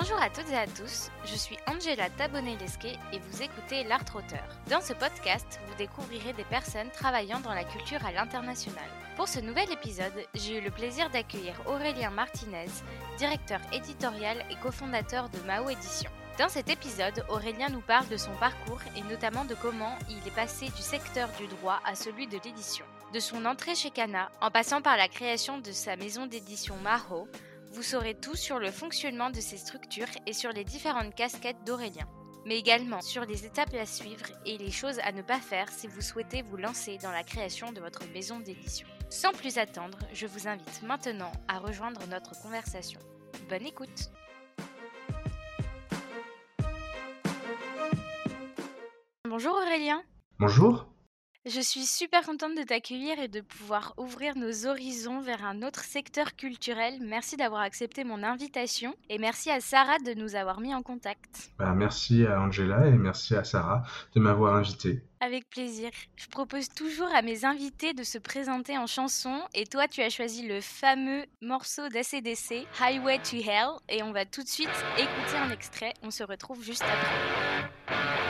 [0.00, 4.48] Bonjour à toutes et à tous, je suis Angela Tabonnet-Lesquet et vous écoutez L'Art Auteur.
[4.70, 8.88] Dans ce podcast, vous découvrirez des personnes travaillant dans la culture à l'international.
[9.16, 12.70] Pour ce nouvel épisode, j'ai eu le plaisir d'accueillir Aurélien Martinez,
[13.18, 16.10] directeur éditorial et cofondateur de Mao Édition.
[16.38, 20.34] Dans cet épisode, Aurélien nous parle de son parcours et notamment de comment il est
[20.34, 22.86] passé du secteur du droit à celui de l'édition.
[23.12, 27.28] De son entrée chez Cana, en passant par la création de sa maison d'édition Maho,
[27.72, 32.08] vous saurez tout sur le fonctionnement de ces structures et sur les différentes casquettes d'Aurélien,
[32.44, 35.86] mais également sur les étapes à suivre et les choses à ne pas faire si
[35.86, 38.88] vous souhaitez vous lancer dans la création de votre maison d'édition.
[39.08, 43.00] Sans plus attendre, je vous invite maintenant à rejoindre notre conversation.
[43.48, 44.10] Bonne écoute
[49.28, 50.02] Bonjour Aurélien
[50.38, 50.86] Bonjour
[51.46, 55.84] je suis super contente de t'accueillir et de pouvoir ouvrir nos horizons vers un autre
[55.84, 56.98] secteur culturel.
[57.00, 61.50] Merci d'avoir accepté mon invitation et merci à Sarah de nous avoir mis en contact.
[61.58, 63.82] Bah, merci à Angela et merci à Sarah
[64.14, 65.02] de m'avoir invité.
[65.20, 65.90] Avec plaisir.
[66.16, 70.10] Je propose toujours à mes invités de se présenter en chanson et toi tu as
[70.10, 75.36] choisi le fameux morceau d'ACDC, Highway to Hell, et on va tout de suite écouter
[75.36, 75.94] un extrait.
[76.02, 78.29] On se retrouve juste après.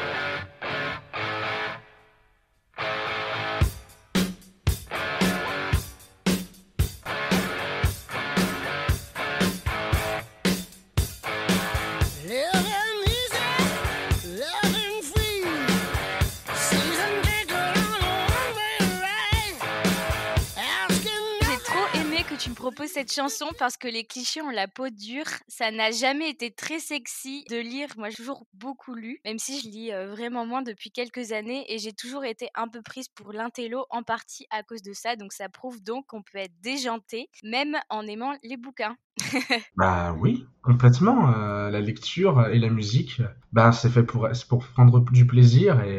[22.61, 25.25] Propose cette chanson parce que les clichés ont la peau dure.
[25.49, 27.89] Ça n'a jamais été très sexy de lire.
[27.97, 31.79] Moi, j'ai toujours beaucoup lu, même si je lis vraiment moins depuis quelques années et
[31.79, 35.17] j'ai toujours été un peu prise pour l'intello en partie à cause de ça.
[35.17, 38.97] Donc, ça prouve donc qu'on peut être déjanté même en aimant les bouquins.
[39.79, 41.31] bah oui, complètement.
[41.31, 43.23] la lecture et la musique,
[43.53, 45.99] bah c'est fait pour, pour prendre du plaisir et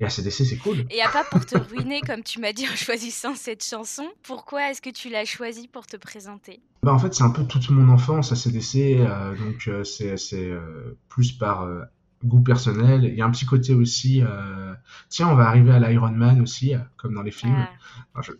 [0.00, 0.84] et ACDC, c'est cool.
[0.90, 4.06] Et à pas pour te ruiner, comme tu m'as dit en choisissant cette chanson.
[4.22, 6.60] Pourquoi est-ce que tu l'as choisie pour te présenter?
[6.84, 9.00] Bah En fait, c'est un peu toute mon enfance, ACDC.
[9.00, 11.82] Euh, donc, euh, c'est euh, plus par euh,
[12.24, 13.04] goût personnel.
[13.04, 14.22] Il y a un petit côté aussi.
[15.08, 17.66] Tiens, on va arriver à l'Iron Man aussi, comme dans les films.
[18.14, 18.20] Ah.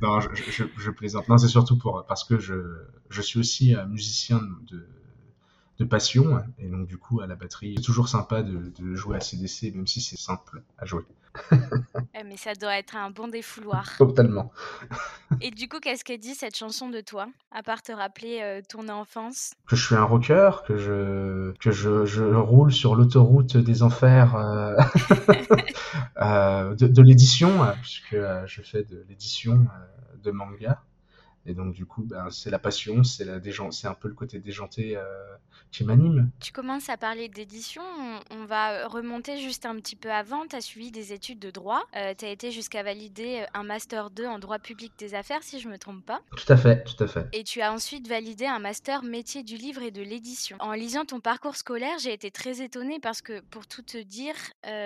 [0.00, 1.28] Non, je, je, je, plaisante.
[1.28, 2.54] Non, c'est surtout pour, parce que je,
[3.10, 4.86] je suis aussi musicien de
[5.78, 6.42] de passion.
[6.58, 9.86] Et donc, du coup, à la batterie, c'est toujours sympa de, jouer à CDC, même
[9.86, 11.04] si c'est simple à jouer.
[12.14, 13.96] mais ça doit être un bon défouloir.
[13.96, 14.52] Totalement.
[15.40, 18.60] Et du coup, qu'est-ce qu'elle dit cette chanson de toi, à part te rappeler euh,
[18.68, 19.54] ton enfance?
[19.66, 24.36] Que je suis un rocker, que je, que je, je roule sur l'autoroute des enfers
[24.36, 24.76] euh,
[26.20, 28.16] euh, de, de l'édition, puisque
[28.46, 29.66] je fais de l'édition
[30.22, 30.82] de manga.
[31.44, 33.26] Et donc, du coup, ben, c'est la passion, c'est
[33.86, 35.02] un peu le côté déjanté euh,
[35.70, 36.30] qui m'anime.
[36.40, 37.82] Tu commences à parler d'édition.
[38.30, 40.46] On va remonter juste un petit peu avant.
[40.46, 41.82] Tu as suivi des études de droit.
[41.96, 45.42] Euh, tu as été jusqu'à valider euh, un Master 2 en droit public des affaires,
[45.42, 46.20] si je ne me trompe pas.
[46.36, 47.26] Tout à fait, tout à fait.
[47.32, 50.56] Et tu as ensuite validé un Master métier du livre et de l'édition.
[50.60, 54.34] En lisant ton parcours scolaire, j'ai été très étonnée parce que, pour tout te dire,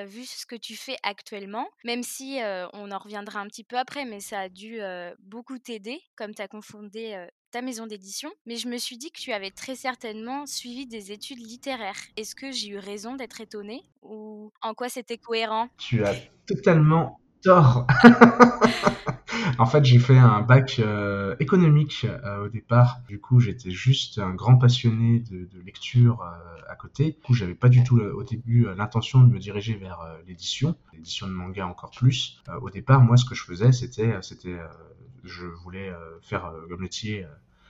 [0.06, 2.38] vu ce que tu fais actuellement, même si
[2.72, 4.80] on en reviendra un petit peu après, mais ça a dû
[5.20, 9.18] beaucoup t'aider, comme tu as confondé ta maison d'édition, mais je me suis dit que
[9.18, 12.00] tu avais très certainement suivi des études littéraires.
[12.16, 15.68] Est-ce que j'ai eu raison d'être étonnée ou en quoi c'était cohérent?
[15.78, 16.14] Tu as
[16.46, 17.86] totalement tort.
[19.58, 20.80] en fait, j'ai fait un bac
[21.40, 22.06] économique
[22.42, 23.00] au départ.
[23.08, 26.22] Du coup, j'étais juste un grand passionné de, lecture
[26.68, 27.12] à côté.
[27.12, 31.26] Du coup, j'avais pas du tout au début l'intention de me diriger vers l'édition, l'édition
[31.26, 32.42] de manga encore plus.
[32.60, 34.58] au départ, moi, ce que je faisais, c'était, c'était
[35.26, 37.28] je voulais euh, faire le euh, métier euh,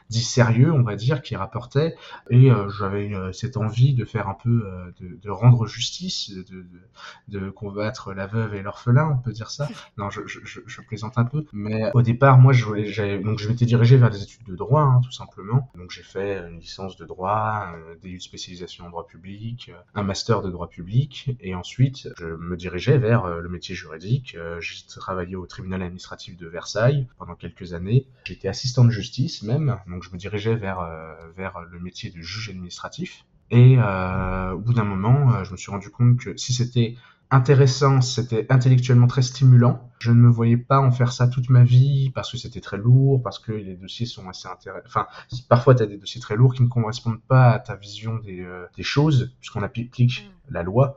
[0.08, 1.96] dit sérieux, on va dire, qui rapportait.
[2.30, 4.64] Et j'avais cette envie de faire un peu,
[5.00, 9.50] de, de, rendre justice, de, de, de, combattre la veuve et l'orphelin, on peut dire
[9.50, 9.68] ça.
[9.96, 11.44] Non, je, je, je, plaisante un peu.
[11.52, 15.00] Mais au départ, moi, je, donc je m'étais dirigé vers des études de droit, hein,
[15.04, 15.70] tout simplement.
[15.76, 20.42] Donc j'ai fait une licence de droit, des de spécialisation en droit public, un master
[20.42, 24.36] de droit public, et ensuite je me dirigeais vers le métier juridique.
[24.60, 28.06] J'ai travaillé au tribunal administratif de Versailles pendant quelques années.
[28.24, 29.78] J'étais assistant de justice même.
[29.86, 33.24] Donc je me dirigeais vers, euh, vers le métier de juge administratif.
[33.50, 36.96] Et euh, au bout d'un moment, euh, je me suis rendu compte que si c'était
[37.30, 39.90] intéressant, c'était intellectuellement très stimulant.
[39.98, 42.76] Je ne me voyais pas en faire ça toute ma vie parce que c'était très
[42.76, 44.86] lourd, parce que les dossiers sont assez intéressants.
[44.86, 45.06] Enfin,
[45.48, 48.46] parfois tu as des dossiers très lourds qui ne correspondent pas à ta vision des,
[48.76, 50.52] des choses, puisqu'on applique mm.
[50.52, 50.96] la loi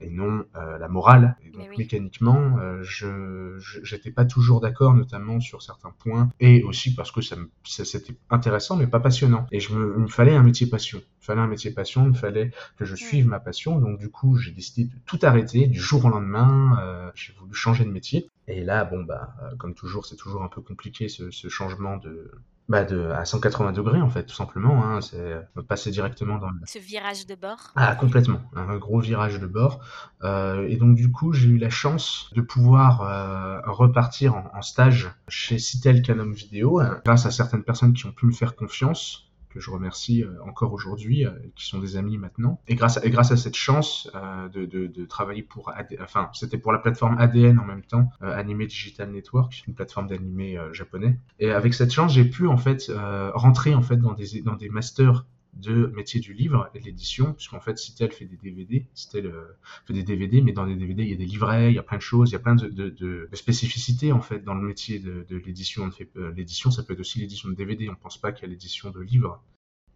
[0.00, 1.36] et non euh, la morale.
[1.44, 1.76] Et donc oui.
[1.76, 7.20] mécaniquement, euh, je j'étais pas toujours d'accord, notamment sur certains points, et aussi parce que
[7.20, 9.46] ça, ça- c'était intéressant mais pas passionnant.
[9.52, 10.98] Et je me, il me fallait un métier passion.
[10.98, 13.78] Il me fallait un métier passion, il me fallait que je suive ma passion.
[13.78, 16.78] Donc du coup, j'ai décidé de tout arrêter du jour au lendemain.
[16.82, 18.28] euh, j'ai voulu changer de métier.
[18.48, 21.96] Et là, bon bah, euh, comme toujours, c'est toujours un peu compliqué ce, ce changement
[21.96, 22.30] de
[22.68, 24.84] bah de à 180 degrés en fait, tout simplement.
[24.84, 27.72] Hein, c'est euh, passer directement dans le Ce virage de bord.
[27.76, 29.80] ah, complètement, un gros virage de bord.
[30.24, 34.62] Euh, et donc du coup, j'ai eu la chance de pouvoir euh, repartir en, en
[34.62, 38.56] stage chez Citel Canon Vidéo, euh, grâce à certaines personnes qui ont pu me faire
[38.56, 39.25] confiance,
[39.56, 42.60] que je remercie euh, encore aujourd'hui, euh, qui sont des amis maintenant.
[42.68, 45.72] Et grâce à, cette chance euh, de, travailler pour,
[46.02, 50.58] enfin, c'était pour la plateforme ADN en même temps, Anime Digital Network, une plateforme d'animé
[50.72, 51.18] japonais.
[51.38, 52.90] Et avec cette chance, j'ai pu en fait
[53.34, 55.24] rentrer en fait dans des dans des masters
[55.56, 59.56] de métier du livre et de l'édition, puisqu'en fait, Citel fait des DVD, Citel euh,
[59.86, 61.82] fait des DVD, mais dans les DVD, il y a des livrets, il y a
[61.82, 65.26] plein de choses, il y a plein de, spécificités, en fait, dans le métier de,
[65.28, 65.84] de l'édition.
[65.84, 68.46] On fait, euh, l'édition, ça peut être aussi l'édition de DVD, on pense pas qu'il
[68.46, 69.42] y a l'édition de livres.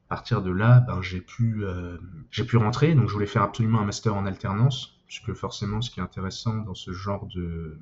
[0.06, 1.98] À partir de là, ben, j'ai pu, euh,
[2.30, 5.90] j'ai pu rentrer, donc je voulais faire absolument un master en alternance, puisque forcément, ce
[5.90, 7.78] qui est intéressant dans ce genre de,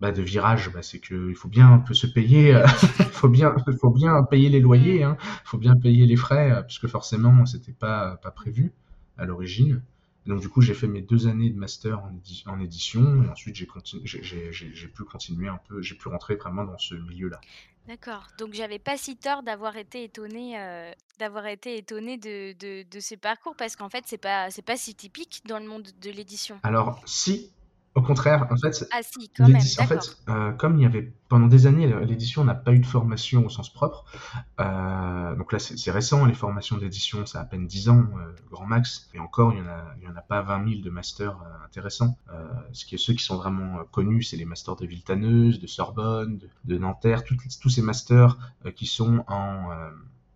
[0.00, 2.66] bah, de virage, bah, c'est qu'il faut bien un peu se payer, euh,
[3.00, 6.62] il faut bien, faut bien payer les loyers, hein, faut bien payer les frais, euh,
[6.62, 8.72] puisque forcément c'était pas pas prévu
[9.16, 9.82] à l'origine.
[10.26, 13.28] Donc du coup j'ai fait mes deux années de master en, édi- en édition et
[13.28, 13.66] ensuite j'ai
[14.88, 17.40] pu continuer un peu, j'ai pu rentrer vraiment dans ce milieu-là.
[17.86, 18.26] D'accord.
[18.38, 23.00] Donc j'avais pas si tort d'avoir été étonnée, euh, d'avoir été étonnée de, de, de
[23.00, 26.10] ce parcours parce qu'en fait c'est pas c'est pas si typique dans le monde de
[26.10, 26.60] l'édition.
[26.62, 27.50] Alors si,
[27.98, 30.04] au contraire, en fait, Ah si, quand même, l'édition- en d'accord.
[30.04, 33.44] fait, euh, comme il y avait pendant des années, l'édition n'a pas eu de formation
[33.44, 34.04] au sens propre.
[34.60, 38.32] euh, donc là, c'est récent, les formations d'édition, ça a à peine 10 ans, euh,
[38.50, 39.08] grand max.
[39.14, 42.16] Et encore, il y en a, en pas 20 000 de masters intéressants.
[42.72, 46.38] Ce qui est ceux qui sont vraiment connus, c'est les masters de Villetaneuse, de Sorbonne,
[46.38, 48.36] de, de Nanterre, toutes- tous ces masters
[48.76, 49.68] qui sont en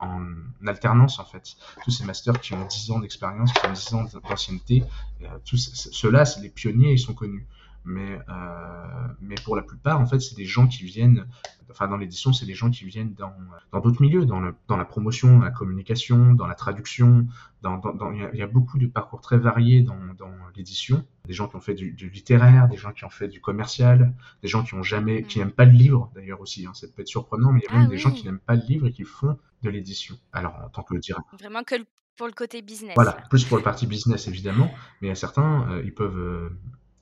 [0.02, 1.56] en alternance en fait.
[1.84, 4.84] Tous ces masters qui ont 10 ans d'expérience, qui ont 10 ans d'ancienneté,
[5.22, 7.46] euh, tous ceux-là, c'est les pionniers, ils sont connus.
[7.84, 11.26] Mais, euh, mais pour la plupart, en fait, c'est des gens qui viennent,
[11.70, 13.32] enfin dans l'édition, c'est des gens qui viennent dans
[13.72, 17.26] dans d'autres milieux, dans, le, dans la promotion, dans la communication, dans la traduction.
[17.62, 19.96] Dans, dans, dans- il, y a, il y a beaucoup de parcours très variés dans,
[20.18, 21.04] dans l'édition.
[21.26, 24.12] Des gens qui ont fait du, du littéraire, des gens qui ont fait du commercial,
[24.42, 25.42] des gens qui ont jamais, qui Mm.
[25.42, 26.66] n'aiment pas le livre d'ailleurs aussi.
[26.66, 28.38] Hein, ça peut être surprenant, mais il y a Ah même des gens qui n'aiment
[28.40, 30.16] pas le livre et qui font de l'édition.
[30.32, 31.84] Alors en tant que directeur Vraiment que le-
[32.16, 32.92] pour le côté business.
[32.96, 33.24] voilà, là.
[33.30, 34.70] plus pour le parti business évidemment,
[35.00, 36.50] mais il y a certains, euh, ils peuvent, euh,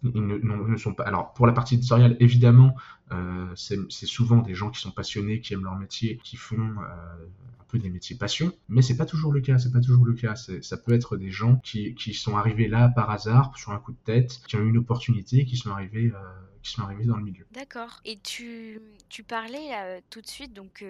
[0.03, 1.05] ne, sont pas.
[1.05, 2.75] Alors pour la partie éditoriale, évidemment,
[3.13, 7.27] euh, c'est souvent des gens qui sont passionnés, qui aiment leur métier, qui font euh,
[7.61, 9.59] un peu des métiers passion, mais c'est pas toujours le cas.
[9.59, 10.35] C'est pas toujours le cas.
[10.37, 13.93] Ça peut être des gens qui, qui sont arrivés là par hasard, sur un coup
[13.93, 16.19] de tête, qui ont eu une opportunité, qui sont arrivés, euh,
[16.63, 17.47] qui sont arrivés dans le milieu.
[17.51, 18.01] D'accord.
[18.05, 20.85] Et tu, tu parlais euh, tout de suite donc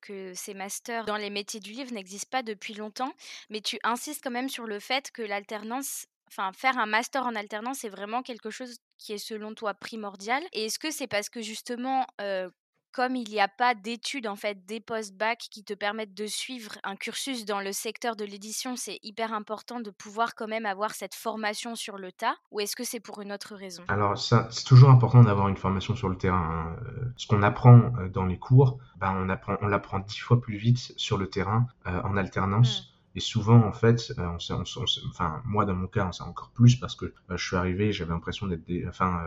[0.00, 3.12] que ces masters dans les métiers du livre n'existent pas depuis longtemps,
[3.50, 7.34] mais tu insistes quand même sur le fait que l'alternance, enfin faire un master en
[7.34, 10.42] alternance, est vraiment quelque chose qui est selon toi primordial.
[10.52, 12.48] Et est-ce que c'est parce que justement euh,
[12.92, 16.72] comme il n'y a pas d'études en fait des post-bac qui te permettent de suivre
[16.84, 20.92] un cursus dans le secteur de l'édition, c'est hyper important de pouvoir quand même avoir
[20.92, 23.82] cette formation sur le tas ou est-ce que c'est pour une autre raison?
[23.88, 26.76] Alors, ça, c'est toujours important d'avoir une formation sur le terrain.
[26.76, 27.12] hein.
[27.16, 30.92] Ce qu'on apprend dans les cours, ben, on apprend, on l'apprend dix fois plus vite
[30.96, 32.91] sur le terrain, euh, en alternance.
[33.14, 35.86] Et souvent, en fait, euh, on sait, on, sait- on sait- enfin, moi, dans mon
[35.86, 39.20] cas, on sait encore plus parce que euh, je suis arrivé, j'avais l'impression d'être, enfin,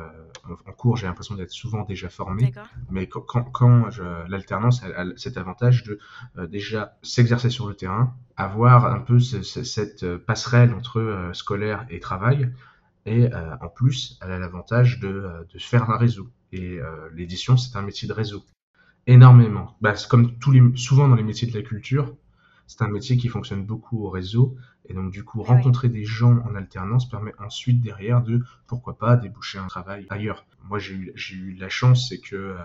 [0.49, 2.45] euh, en cours, j'ai l'impression d'être souvent déjà formé.
[2.89, 5.99] Mais quand, quand, quand je- l'alternance a, a cet avantage de
[6.37, 11.85] euh, déjà s'exercer sur le terrain, avoir un peu ce- ce- cette passerelle entre scolaire
[11.89, 12.51] et travail,
[13.05, 13.29] et
[13.61, 16.27] en plus, elle a l'avantage de, de faire un réseau.
[16.51, 16.79] Et
[17.13, 18.43] l'édition, c'est un métier de réseau.
[19.07, 19.77] Énormément.
[19.81, 22.15] Bah, comme tous les, souvent dans les métiers de la culture,
[22.67, 24.55] c'est un métier qui fonctionne beaucoup au réseau.
[24.87, 25.47] Et donc, du coup, ouais.
[25.47, 30.45] rencontrer des gens en alternance permet ensuite, derrière, de, pourquoi pas, déboucher un travail ailleurs.
[30.63, 32.55] Moi, j'ai eu, eu la chance, c'est que euh,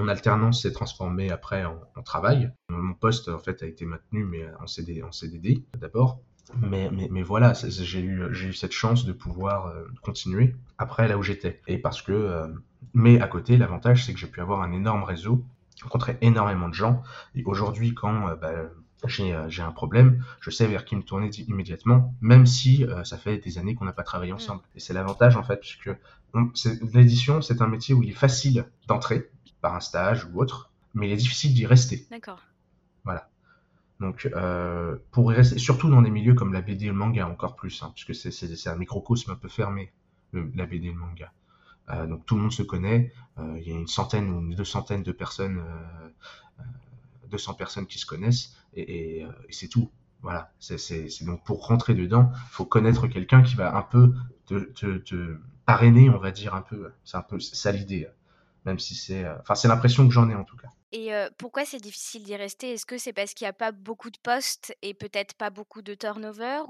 [0.00, 2.52] mon alternance s'est transformée après en, en travail.
[2.70, 6.20] Mon poste, en fait, a été maintenu, mais en, CD, en CDD d'abord.
[6.56, 11.18] Mais, mais, mais voilà, j'ai eu, eu cette chance de pouvoir euh, continuer après là
[11.18, 11.60] où j'étais.
[11.66, 12.48] Et parce que, euh,
[12.94, 15.44] mais à côté, l'avantage, c'est que j'ai pu avoir un énorme réseau,
[15.82, 17.02] rencontrer énormément de gens.
[17.34, 18.52] Et aujourd'hui, quand euh, bah,
[19.06, 22.84] j'ai euh, j'ai un problème, je sais vers qui me tourner di- immédiatement, même si
[22.84, 24.62] euh, ça fait des années qu'on n'a pas travaillé ensemble.
[24.74, 25.90] Et c'est l'avantage en fait, puisque
[26.94, 31.08] l'édition, c'est un métier où il est facile d'entrer par un stage ou autre, mais
[31.08, 32.06] il est difficile d'y rester.
[32.10, 32.40] D'accord.
[33.04, 33.28] Voilà.
[34.00, 37.26] Donc, euh, pour y rester, surtout dans des milieux comme la BD et le manga,
[37.26, 39.92] encore plus, hein, puisque c'est un microcosme un peu fermé.
[40.32, 41.32] la BD et le manga.
[42.06, 43.12] donc tout le monde se connaît.
[43.38, 45.62] Il y a une centaine ou deux centaines de personnes,
[47.30, 49.90] 200 personnes qui se connaissent et, c'est tout.
[50.20, 54.12] Voilà, c'est donc pour rentrer dedans, il faut connaître quelqu'un qui va un peu
[54.46, 56.90] te, parrainer, on va dire un peu.
[57.04, 58.08] C'est un peu ça l'idée,
[58.64, 60.68] même si c'est, enfin c'est l'impression que j'en ai en tout cas.
[60.90, 62.72] Et pourquoi c'est difficile d'y rester?
[62.72, 65.82] Est-ce que c'est parce qu'il n'y a pas beaucoup de postes et peut-être pas beaucoup
[65.82, 66.62] de turnover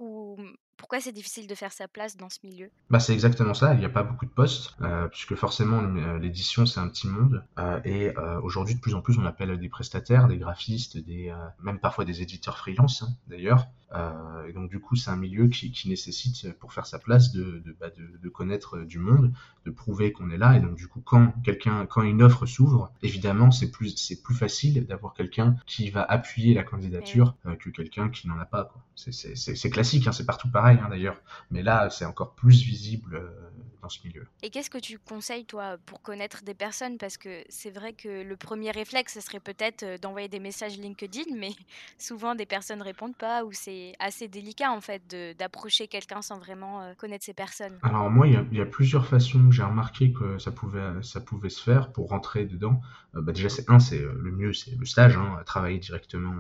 [0.78, 2.70] pourquoi c'est difficile de faire sa place dans ce milieu?
[2.88, 6.18] Bah, C'est exactement ça, il n'y a pas beaucoup de postes, euh, puisque forcément euh,
[6.18, 9.58] l'édition c'est un petit monde, euh, et euh, aujourd'hui de plus en plus on appelle
[9.58, 13.66] des prestataires, des graphistes, des, même parfois des éditeurs freelance hein, d'ailleurs,
[14.46, 17.62] et donc du coup c'est un milieu qui, qui, nécessite pour faire sa place de,
[17.64, 19.32] de, bah, de, de connaître du monde,
[19.64, 22.92] de prouver qu'on est là, et donc du coup quand quelqu'un, quand une offre s'ouvre,
[23.02, 28.10] évidemment c'est plus, c'est plus facile d'avoir quelqu'un qui va appuyer la candidature que quelqu'un
[28.10, 28.70] qui n'en a pas.
[28.94, 31.20] C'est classique, hein, c'est partout pareil Hein, d'ailleurs,
[31.50, 33.30] mais là c'est encore plus visible euh,
[33.82, 34.26] dans ce milieu.
[34.42, 36.98] Et qu'est-ce que tu conseilles toi pour connaître des personnes?
[36.98, 40.76] Parce que c'est vrai que le premier réflexe ce serait peut-être euh, d'envoyer des messages
[40.76, 41.50] LinkedIn, mais
[41.98, 45.02] souvent des personnes répondent pas ou c'est assez délicat en fait
[45.38, 47.78] d'approcher quelqu'un sans vraiment euh, connaître ces personnes.
[47.82, 51.62] Alors moi il y, a plusieurs façons, j'ai remarqué que ça pouvait, ça pouvait se
[51.62, 52.80] faire pour rentrer dedans.
[53.14, 56.34] bah déjà c'est un, c'est le mieux, c'est le stage, hein, travailler directement,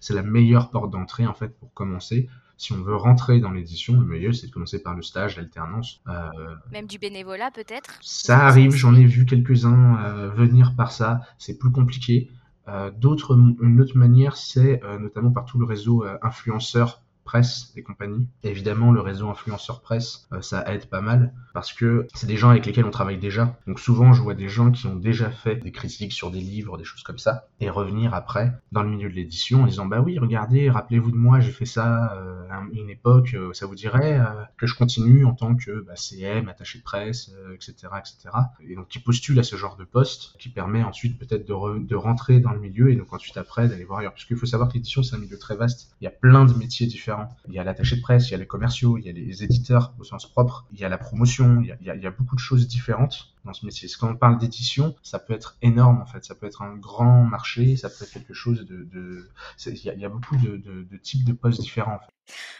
[0.00, 3.98] c'est la meilleure porte d'entrée en fait pour commencer si on veut rentrer dans l'édition,
[3.98, 6.00] le meilleur c'est de commencer par le stage, l'alternance.
[6.08, 6.28] Euh,
[6.72, 7.98] Même du bénévolat peut-être?
[8.00, 12.30] Ça arrive, j'en ai vu quelques-uns euh, venir par ça, c'est plus compliqué.
[12.68, 18.28] Euh, d'autres, une autre manière, c'est notamment par tout le réseau influenceurs presse et compagnie.
[18.42, 22.50] évidemment, le réseau influenceur presse, euh, ça aide pas mal parce que c'est des gens
[22.50, 23.58] avec lesquels on travaille déjà.
[23.66, 26.76] Donc souvent, je vois des gens qui ont déjà fait des critiques sur des livres,
[26.76, 30.00] des choses comme ça, et revenir après dans le milieu de l'édition en disant bah
[30.00, 33.74] oui, regardez, rappelez-vous de moi, j'ai fait ça euh, à une époque, euh, ça vous
[33.74, 34.20] dirait
[34.56, 38.36] que je continue en tant que bah, CM, attaché de presse, etc., etc.
[38.60, 41.94] Et donc qui postule à ce genre de poste, qui permet ensuite peut-être de, de
[41.96, 44.12] rentrer dans le milieu et donc ensuite après d'aller voir ailleurs.
[44.12, 45.94] Parce qu'il faut savoir que l'édition c'est un milieu très vaste.
[46.00, 47.13] Il y a plein de métiers différents
[47.48, 49.44] il y a l'attaché de presse, il y a les commerciaux, il y a les
[49.44, 52.66] éditeurs au sens propre, il y a la promotion, il y a, beaucoup de choses
[52.68, 53.88] différentes dans ce métier.
[53.98, 57.24] Quand on parle d'édition, ça peut être énorme en fait, ça peut être un grand
[57.24, 59.28] marché, ça peut être quelque chose de...
[59.66, 62.00] il, y a, beaucoup de, types de postes différents.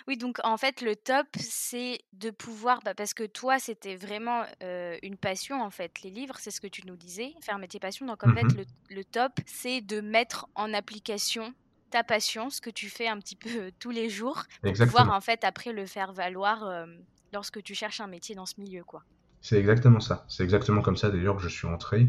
[0.07, 4.43] Oui, donc en fait, le top, c'est de pouvoir, bah, parce que toi, c'était vraiment
[4.63, 7.81] euh, une passion, en fait, les livres, c'est ce que tu nous disais, faire métier
[7.81, 8.05] passion.
[8.05, 11.55] Donc en fait, le, le top, c'est de mettre en application
[11.95, 15.21] ta passion, ce que tu fais un petit peu tous les jours, pour pouvoir en
[15.21, 16.87] fait après le faire valoir euh,
[17.33, 19.05] lorsque tu cherches un métier dans ce milieu, quoi.
[19.41, 20.25] C'est exactement ça.
[20.29, 22.09] C'est exactement comme ça d'ailleurs que je suis entré,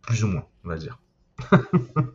[0.00, 0.98] plus ou moins, on va dire.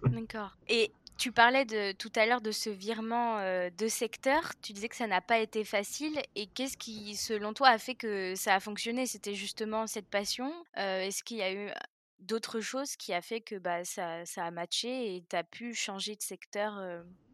[0.06, 0.58] D'accord.
[0.68, 4.42] Et tu parlais de, tout à l'heure de ce virement euh, de secteur.
[4.64, 6.20] Tu disais que ça n'a pas été facile.
[6.36, 9.06] Et qu'est-ce qui, selon toi, a fait que ça a fonctionné?
[9.06, 11.70] C'était justement cette passion Est-ce qu'il y a eu
[12.22, 15.74] d'autres choses qui a fait que bah, ça, ça a matché et tu as pu
[15.74, 16.80] changer de secteur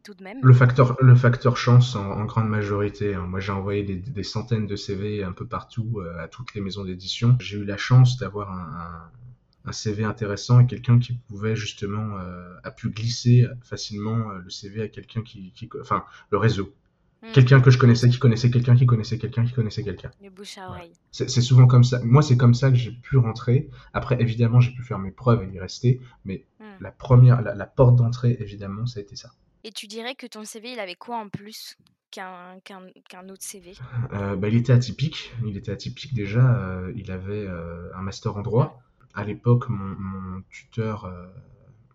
[0.03, 0.39] tout de même?
[0.41, 3.13] Le facteur, le facteur chance en, grande majorité.
[3.13, 3.27] Hein.
[3.27, 7.35] Moi, j'ai envoyé des, centaines de CV un peu partout à toutes les maisons d'édition.
[7.39, 9.11] J'ai eu la chance d'avoir un,
[9.65, 12.17] un, CV intéressant et quelqu'un qui pouvait justement
[12.63, 16.73] a pu glisser facilement le CV à quelqu'un qui, qui, enfin, le réseau.
[17.23, 17.31] Mm.
[17.31, 20.11] Quelqu'un que je connaissais, qui connaissait quelqu'un, qui connaissait quelqu'un, qui connaissait quelqu'un.
[20.21, 20.93] Les bouche à oreille.
[21.11, 21.99] C'est souvent comme ça.
[22.03, 23.69] Moi, c'est comme ça que j'ai pu rentrer.
[23.93, 25.99] Après, évidemment, j'ai pu faire mes preuves et y rester.
[26.25, 26.63] Mais mm.
[26.81, 29.31] la première, la, porte d'entrée, évidemment, ça a été ça.
[29.63, 31.77] Et tu dirais que ton CV, il avait quoi en plus
[32.11, 32.59] qu'un
[33.29, 33.73] autre CV
[34.13, 35.33] euh, bah, Il était atypique.
[35.45, 36.55] Il était atypique déjà.
[36.55, 38.79] Euh, il avait euh, un master en droit.
[39.15, 41.11] À l'époque, mon, mon, tuteur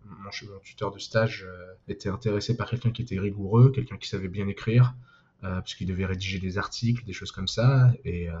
[0.05, 1.47] mon, mon, tuteur de stage
[1.87, 5.12] était intéressé par quelqu'un qui était rigoureux, quelqu'un qui savait bien écrire, euh,
[5.43, 8.33] parce qu'il devait rédiger des articles, des choses comme ça, et, euh,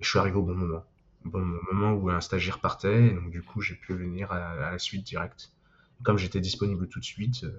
[0.00, 0.84] je suis arrivé au bon moment.
[1.24, 4.78] Bon moment où un stagiaire partait, et donc du coup j'ai pu venir à, la
[4.78, 5.52] suite directe.
[6.04, 7.50] Comme j'étais disponible tout de suite, euh,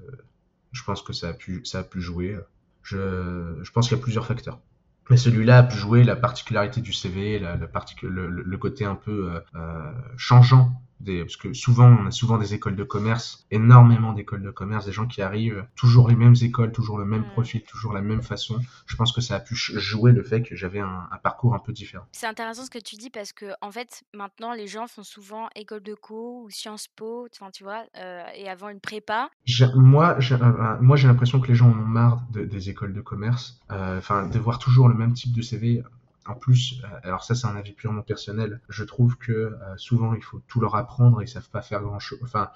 [0.71, 2.37] je pense que ça a pu, ça a pu jouer.
[2.83, 4.61] Je, je pense qu'il y a plusieurs facteurs.
[5.09, 7.67] Mais celui-là a pu jouer la particularité du CV, la, la
[8.03, 12.75] le, le, côté un peu euh, changeant parce que souvent, on a souvent des écoles
[12.75, 16.97] de commerce, énormément d'écoles de commerce, des gens qui arrivent, toujours les mêmes écoles, toujours
[16.97, 18.59] le même profil, toujours la même façon.
[18.85, 21.73] Je pense que ça a pu jouer le fait que j'avais un, parcours un peu
[21.73, 22.05] différent.
[22.11, 25.49] C'est intéressant ce que tu dis parce que, en fait, maintenant, les gens font souvent
[25.55, 29.29] école de co ou Sciences Po, tu vois, euh, et avant une prépa.
[29.75, 33.01] Moi, j'ai, euh, moi, j'ai l'impression que les gens en ont marre des écoles de
[33.01, 35.83] commerce, euh, enfin, de voir toujours le même type de CV.
[36.27, 40.13] En plus, euh, alors ça c'est un avis purement personnel, je trouve que euh, souvent
[40.13, 42.19] il faut tout leur apprendre, ils savent pas faire grand chose.
[42.23, 42.49] Enfin,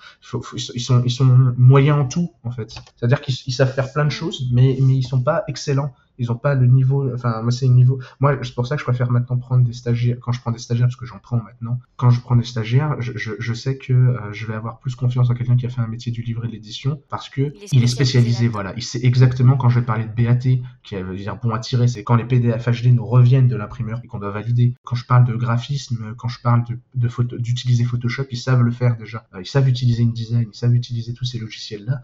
[0.54, 1.26] ils sont ils sont
[1.58, 2.72] moyens en tout en fait.
[2.96, 5.94] C'est-à-dire qu'ils savent faire plein de choses, mais mais ils sont pas excellents.
[6.18, 7.14] Ils ont pas le niveau.
[7.14, 8.00] Enfin, moi, c'est le niveau.
[8.20, 10.18] Moi, c'est pour ça que je préfère maintenant prendre des stagiaires.
[10.22, 11.80] Quand je prends des stagiaires, parce que j'en prends maintenant.
[11.98, 14.96] Quand je prends des stagiaires, je, je, je sais que euh, je vais avoir plus
[14.96, 17.54] confiance en quelqu'un qui a fait un métier du livret et de l'édition parce que
[17.72, 18.48] il est spécialisé.
[18.48, 21.60] voilà, il sait exactement quand je vais parler de BAT, qui veut dire bon à
[21.60, 24.76] tirer, c'est quand les PDF HD nous reviennent de l'imprimeur et qu'on doit valider.
[24.84, 28.62] Quand je parle de graphisme, quand je parle de, de photo, d'utiliser Photoshop, ils savent
[28.62, 29.28] le faire déjà.
[29.34, 32.04] Euh, ils savent utiliser InDesign, ils savent utiliser tous ces logiciels-là.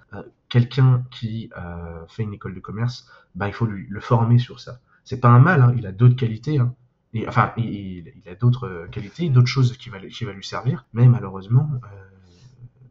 [0.50, 4.60] Quelqu'un qui euh, fait une école de commerce, bah, il faut lui, le former sur
[4.60, 4.80] ça.
[5.04, 6.58] C'est pas un mal, hein, il a d'autres qualités.
[6.60, 6.74] Hein.
[7.14, 10.44] Et, enfin, il, il a d'autres euh, qualités, d'autres choses qui va, qui va lui
[10.44, 12.18] servir, mais malheureusement, euh,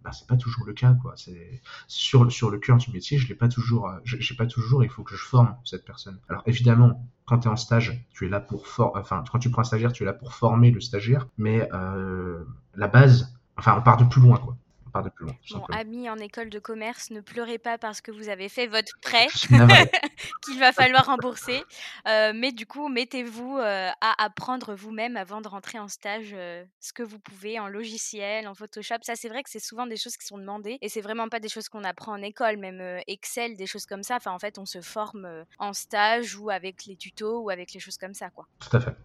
[0.06, 0.94] bah, c'est pas toujours le cas.
[1.02, 1.14] Quoi.
[1.16, 4.84] C'est, sur, sur le cœur du métier, je l'ai pas toujours, euh, j'ai pas toujours,
[4.84, 6.20] il faut que je forme cette personne.
[6.28, 9.50] Alors évidemment, quand tu es en stage, tu es là pour for enfin, quand tu
[9.50, 12.44] prends un stagiaire, tu es là pour former le stagiaire, mais euh,
[12.76, 14.56] la base, enfin, on part de plus loin, quoi
[15.02, 15.34] de plus loin.
[15.50, 18.98] Bon, amis en école de commerce, ne pleurez pas parce que vous avez fait votre
[19.00, 19.26] prêt
[20.44, 21.62] qu'il va falloir rembourser.
[22.06, 26.64] Euh, mais du coup, mettez-vous euh, à apprendre vous-même avant de rentrer en stage euh,
[26.80, 28.96] ce que vous pouvez en logiciel, en Photoshop.
[29.02, 31.40] Ça, c'est vrai que c'est souvent des choses qui sont demandées et c'est vraiment pas
[31.40, 34.16] des choses qu'on apprend en école, même Excel, des choses comme ça.
[34.16, 37.80] Enfin, en fait, on se forme en stage ou avec les tutos ou avec les
[37.80, 38.46] choses comme ça, quoi.
[38.58, 38.96] Tout à fait.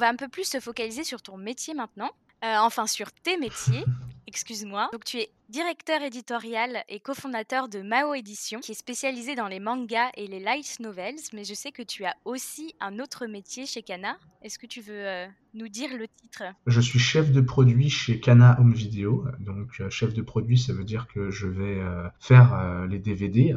[0.00, 2.08] On va un peu plus se focaliser sur ton métier maintenant,
[2.42, 3.84] euh, enfin sur tes métiers,
[4.26, 4.88] excuse-moi.
[4.94, 9.60] Donc tu es directeur éditorial et cofondateur de Mao Édition, qui est spécialisé dans les
[9.60, 13.66] mangas et les light novels, mais je sais que tu as aussi un autre métier
[13.66, 14.16] chez Kana.
[14.40, 16.44] Est-ce que tu veux euh, nous dire le titre?
[16.66, 19.26] Je suis chef de produit chez Kana Home Video.
[19.38, 21.78] Donc euh, chef de produit, ça veut dire que je vais
[22.20, 23.54] faire les DVD,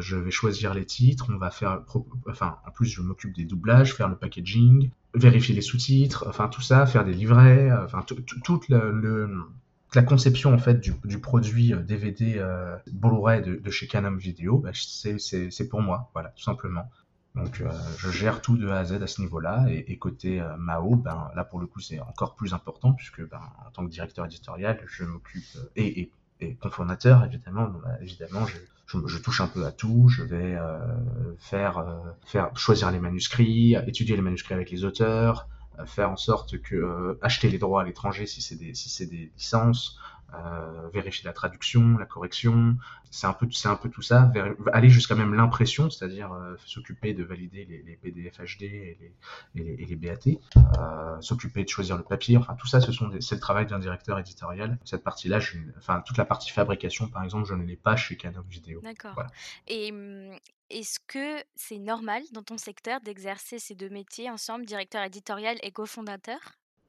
[0.00, 1.84] je vais choisir les titres, on va faire,
[2.28, 6.60] enfin en plus je m'occupe des doublages, faire le packaging, vérifier les sous-titres, enfin tout
[6.60, 12.74] ça, faire des livrets, euh, enfin toute la conception en fait du, produit DVD euh,
[12.74, 16.90] euh, Blu-ray de, chez Canon Video, bah, c'est pour moi, voilà, tout simplement.
[17.34, 17.64] Donc
[17.98, 19.66] je gère tout de A à Z à ce niveau-là.
[19.68, 23.70] Et, côté Mao, ben, là pour le coup c'est encore plus important puisque ben, en
[23.70, 25.42] tant que directeur éditorial, je m'occupe
[25.74, 26.56] et, et, et,
[27.24, 30.08] évidemment, bah, évidemment je, je, touche un peu à tout.
[30.08, 30.78] Je vais euh,
[31.38, 36.16] faire, euh, faire choisir les manuscrits, étudier les manuscrits avec les auteurs, euh, faire en
[36.16, 39.98] sorte que acheter les droits à l'étranger c'est si c'est des licences,
[40.34, 42.76] euh, vérifier la traduction, la correction.
[43.10, 44.30] C'est un peu, c'est un peu tout ça.
[44.72, 48.98] aller jusqu'à même l'impression, c'est-à-dire euh, s'occuper de valider les, les, PDF HD et
[49.54, 52.36] les, et les, BAT, euh, s'occuper de choisir le papier.
[52.36, 54.78] Enfin, tout ça, ce sont c'est le travail d'un directeur éditorial.
[54.84, 55.38] Cette partie-là,
[55.78, 58.80] enfin, toute la partie fabrication, par exemple, je ne l'ai pas chez Canon Vidéo.
[58.82, 59.22] D'accord.
[59.68, 60.36] Et hum,
[60.70, 65.70] est-ce que c'est normal dans ton secteur d'exercer ces deux métiers ensemble, directeur éditorial et
[65.70, 66.40] cofondateur,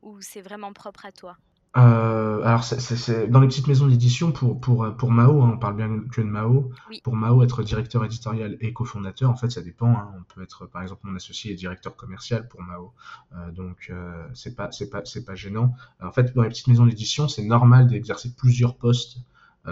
[0.02, 1.38] ou c'est vraiment propre à toi?
[1.78, 5.76] Euh, alors, c'est dans les petites maisons d'édition pour, pour, pour Mao, hein, on parle
[5.76, 6.72] bien que de Mao.
[7.04, 9.92] Pour Mao, être directeur éditorial et cofondateur, en fait, ça dépend.
[9.92, 10.14] Hein.
[10.18, 12.94] On peut être, par exemple, mon associé est directeur commercial pour Mao.
[13.34, 15.74] Euh, donc, euh, c'est pas, c'est pas, c'est pas gênant.
[16.02, 19.22] En fait, dans les petites maisons d'édition, c'est normal d'exercer plusieurs postes euh,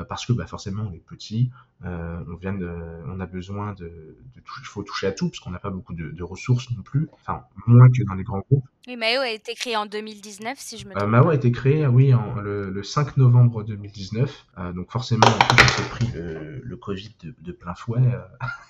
[0.08, 1.52] parce que bah, forcément, on est petit.
[1.86, 2.70] Euh, on vient de,
[3.08, 5.94] on a besoin de, de il faut toucher à tout parce qu'on n'a pas beaucoup
[5.94, 8.64] de, de, ressources non plus, enfin moins que dans les grands groupes.
[8.88, 11.04] Oui, Mao a été créé en 2019 si je me euh, trompe.
[11.04, 14.46] Euh, Mao a été créé, oui, en, le, le 5 novembre 2019.
[14.60, 18.02] Euh, donc forcément, on s'est pris le, le Covid de, de, plein fouet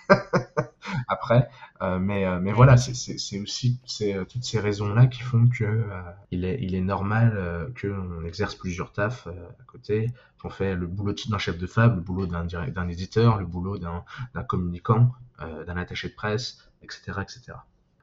[1.08, 1.50] après,
[1.82, 5.86] mais mais voilà, c'est aussi c'est toutes ces raisons là qui font que
[6.32, 10.12] il est il est normal qu'on exerce plusieurs tafs à côté
[10.44, 14.04] on fait le boulot d'un chef de fab, le boulot d'un éditeur, le boulot d'un
[14.48, 17.54] communicant, euh, d'un attaché de presse, etc., etc.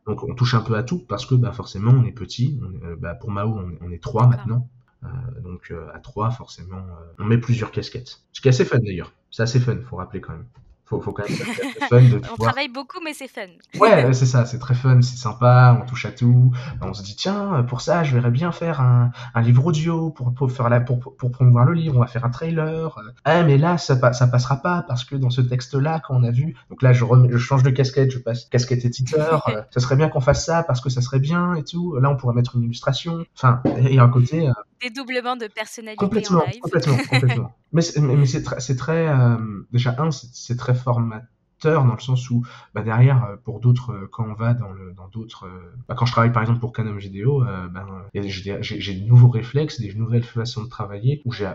[0.06, 2.58] Donc on touche un peu à tout parce que bah, forcément on est petit.
[2.84, 4.68] Euh, bah, pour Mao on, est trois maintenant.
[5.04, 5.08] Euh,
[5.42, 6.84] donc à trois forcément
[7.18, 8.22] on met plusieurs casquettes.
[8.32, 9.12] Ce qui est assez fun d'ailleurs.
[9.30, 10.46] C'est assez fun, faut rappeler quand même
[10.90, 11.38] faut, faut quand même
[11.88, 13.42] fun de On travaille beaucoup, mais c'est fun.
[13.79, 16.53] Ouais, c'est ça, c'est très fun, c'est sympa, on touche à tout.
[16.83, 20.35] On se dit, tiens, pour ça, je verrais bien faire un, un livre audio pour,
[20.35, 22.98] pour, faire la, pour, pour promouvoir le livre, on va faire un trailer.
[23.24, 26.31] Ah, mais là, ça, ça passera pas parce que dans ce texte-là, quand on a
[26.31, 29.96] vu, donc là, je, je change de casquette, je passe casquette éditeur, euh, ça serait
[29.96, 31.96] bien qu'on fasse ça parce que ça serait bien et tout.
[31.96, 33.24] Là, on pourrait mettre une illustration.
[33.37, 34.48] Enfin, il y a un côté.
[34.80, 36.60] Dédoublement de personnalité complètement, en live.
[36.60, 37.56] Complètement, complètement.
[37.72, 39.36] mais mais c'est très, c'est très euh,
[39.72, 41.26] déjà un, c'est très formateur
[41.68, 42.44] dans le sens où
[42.75, 45.49] bah, derrière euh, pour d'autres euh, quand on va dans le dans d'autres
[45.88, 49.92] bah, quand je travaille par exemple pour Canon Vidéo ben j'ai de nouveaux réflexes des
[49.94, 51.51] nouvelles façons de travailler où j'ai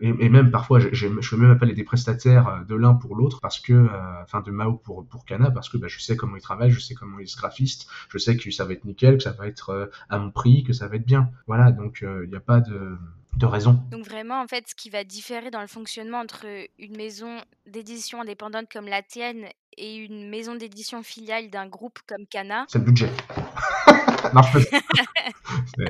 [0.00, 3.88] et, même parfois je veux même appeler des prestataires de l'un pour l'autre parce que
[4.22, 6.80] enfin de Mao pour pour Cana parce que bah, je sais comment ils travaillent je
[6.80, 9.46] sais comment ils se graphistent je sais que ça va être nickel que ça va
[9.46, 11.30] être à mon prix que ça va être bien.
[11.46, 12.96] Voilà donc il n'y a pas de
[13.36, 13.80] de raison.
[13.90, 16.46] Donc vraiment, en fait, ce qui va différer dans le fonctionnement entre
[16.78, 22.26] une maison d'édition indépendante comme la tienne et une maison d'édition filiale d'un groupe comme
[22.26, 22.64] Cana.
[22.68, 23.10] C'est le budget.
[24.34, 24.58] non, je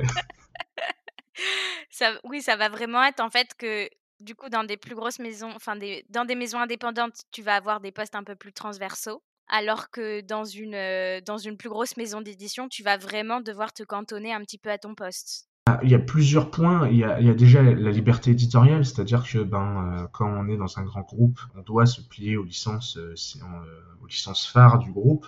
[1.89, 5.19] ça, oui, ça va vraiment être en fait que du coup dans des plus grosses
[5.19, 8.53] maisons, enfin des, dans des maisons indépendantes, tu vas avoir des postes un peu plus
[8.53, 13.41] transversaux, alors que dans une, euh, dans une plus grosse maison d'édition, tu vas vraiment
[13.41, 15.47] devoir te cantonner un petit peu à ton poste.
[15.67, 16.87] Ah, il y a plusieurs points.
[16.89, 20.77] Il y a, déjà la liberté éditoriale, c'est-à-dire que ben, euh, quand on est dans
[20.77, 24.91] un grand groupe, on doit se plier aux licences, euh, euh, aux licences phares du
[24.91, 25.25] groupe.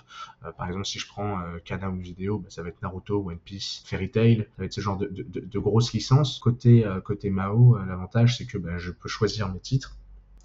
[0.59, 3.81] par exemple, si je prends Kana ou vidéo, ben, ça va être Naruto, One Piece,
[3.87, 6.37] Fairy Tail, ça va être ce genre de, grosses licences.
[6.37, 9.97] Côté, côté Mao, l'avantage c'est que ben, je peux choisir mes titres,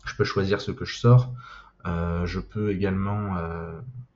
[0.07, 1.35] je peux choisir ce que je sors,
[1.85, 3.37] je peux également,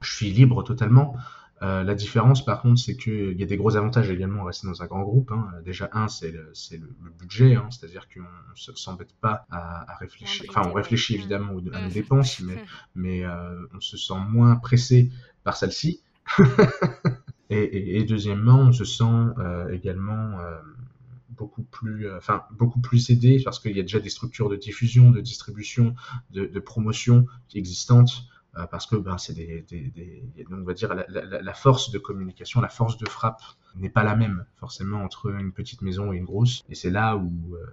[0.00, 1.16] je suis libre totalement.
[1.62, 4.66] Euh, la différence, par contre, c'est qu'il y a des gros avantages également à rester
[4.66, 5.32] dans un grand groupe.
[5.32, 5.48] Hein.
[5.64, 7.68] Déjà, un, c'est le, le, budget, hein.
[7.70, 10.46] c'est-à-dire qu'on ne s'embête pas à, à, réfléchir.
[10.50, 12.62] Enfin, on réfléchit évidemment à nos dépenses, mais,
[12.94, 15.10] mais euh, on se sent moins pressé
[15.44, 16.02] par celle-ci.
[17.50, 19.04] et, et, et, deuxièmement, on se sent
[19.38, 20.38] euh, également
[21.36, 24.56] beaucoup plus, euh, enfin beaucoup plus aidé parce qu'il y a déjà des structures de
[24.56, 25.94] diffusion, de distribution,
[26.30, 28.24] de, de promotion existantes.
[28.58, 29.64] Euh, parce que ben, c'est des,
[30.50, 33.42] on va dire la, force de communication, la force de frappe
[33.74, 37.16] n'est pas la même forcément entre une petite maison et une grosse, et c'est là
[37.16, 37.66] où, euh,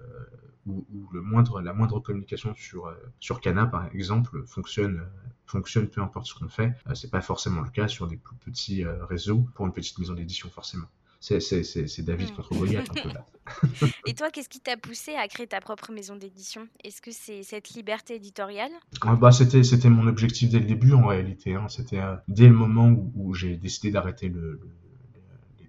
[1.63, 2.96] la moindre communication sur euh,
[3.41, 5.08] Cana par exemple fonctionne
[5.46, 6.74] peu importe ce qu'on fait.
[6.93, 10.50] c'est pas forcément le cas sur des plus petits réseaux pour une petite maison d'édition
[10.50, 10.88] forcément
[11.24, 12.36] c'est David mmh.
[12.36, 13.26] contre Goliath un peu là.
[14.06, 16.68] Et toi, qu'est-ce qui t'a poussé à créer ta propre maison d'édition?
[16.84, 18.72] Est-ce que c'est cette liberté éditoriale?
[19.02, 21.56] Ah, bah, C'était mon objectif dès le début en réalité.
[21.56, 21.70] Hein.
[21.70, 24.60] C'était euh, dès le moment où, où j'ai décidé d'arrêter le,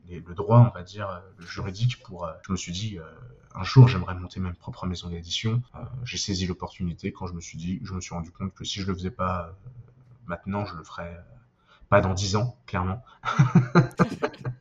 [0.09, 2.99] le, le, droit, on va dire, euh, le juridique, pour, euh, je me suis dit,
[3.55, 5.63] un jour j'aimerais monter ma propre maison d'édition.
[6.03, 8.81] j'ai saisi l'opportunité quand je me suis dit, je me suis rendu compte que si
[8.81, 9.57] je le faisais pas
[10.27, 11.25] maintenant, je le ferais
[11.89, 13.05] pas dans dix ans, clairement.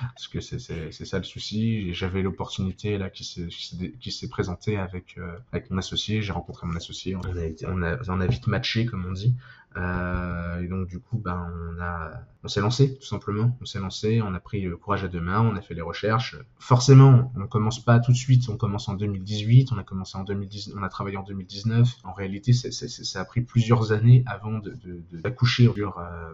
[0.00, 0.58] parce que c'est
[1.04, 1.92] ça le souci.
[1.94, 6.22] J'avais l'opportunité là qui s'est présentée avec euh, avec mon associé.
[6.22, 7.16] J'ai rencontré mon associé.
[7.16, 9.34] On a, vite matché comme on dit.
[9.76, 11.50] Euh, et donc du coup, ben
[12.42, 13.56] on s'est lancé tout simplement.
[13.60, 14.22] On s'est lancé.
[14.22, 15.40] On a pris le courage à deux mains.
[15.40, 16.36] On a fait les recherches.
[16.58, 18.48] Forcément, on commence pas tout de suite.
[18.48, 19.72] On commence en 2018.
[19.72, 20.74] On a commencé en 2010.
[20.76, 21.96] On a travaillé en 2019.
[22.04, 24.60] En réalité, ça a pris plusieurs années avant
[25.12, 26.32] d'accoucher sur euh,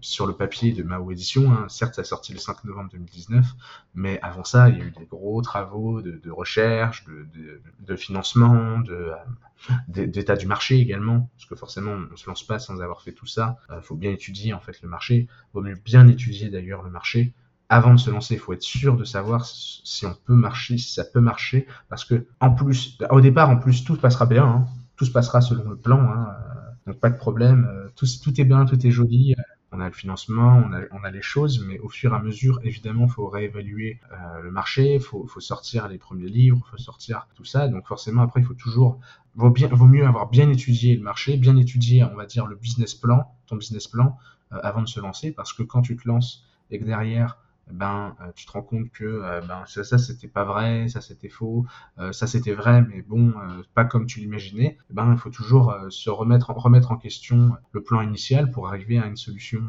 [0.00, 1.52] sur le papier de Mao Édition.
[1.52, 1.66] Hein.
[1.68, 3.46] Certes, ça a sorti le 5 novembre 2019,
[3.94, 7.96] mais avant ça, il y a eu des gros travaux de, recherche, de, de, de
[7.96, 9.12] financement, euh,
[9.88, 13.12] d'état du marché également, parce que forcément, on ne se lance pas sans avoir fait
[13.12, 13.56] tout ça.
[13.68, 15.26] Il euh, faut bien étudier en fait le marché.
[15.28, 17.34] Il vaut mieux bien étudier d'ailleurs le marché.
[17.68, 20.92] Avant de se lancer, il faut être sûr de savoir si on peut marcher, si
[20.94, 24.66] ça peut marcher, parce que en plus, au départ, en plus, tout passera bien, hein.
[24.96, 26.34] tout se passera selon le plan, hein.
[26.86, 29.34] donc pas de problème, euh, tout, tout est bien, tout est joli
[29.70, 33.04] on a le financement, on a, les choses, mais au fur et à mesure, évidemment,
[33.04, 37.28] il faut réévaluer euh, le marché, il faut, sortir les premiers livres, il faut sortir
[37.34, 37.68] tout ça.
[37.68, 38.98] Donc forcément, après, il faut toujours,
[39.34, 39.52] vaut
[39.86, 43.56] mieux avoir bien étudié le marché, bien étudié, on va dire, le business plan, ton
[43.56, 44.16] business plan,
[44.52, 47.38] euh, avant de se lancer, parce que quand tu te lances et que derrière,
[47.72, 51.00] ben euh, tu te rends compte que euh, ben ça, ça c'était pas vrai, ça
[51.00, 51.66] c'était faux,
[51.98, 53.34] euh, ça c'était vrai mais bon
[53.74, 54.78] pas comme tu l'imaginais.
[54.90, 58.98] Eh ben il faut toujours se remettre remettre en question le plan initial pour arriver
[58.98, 59.62] à une solution.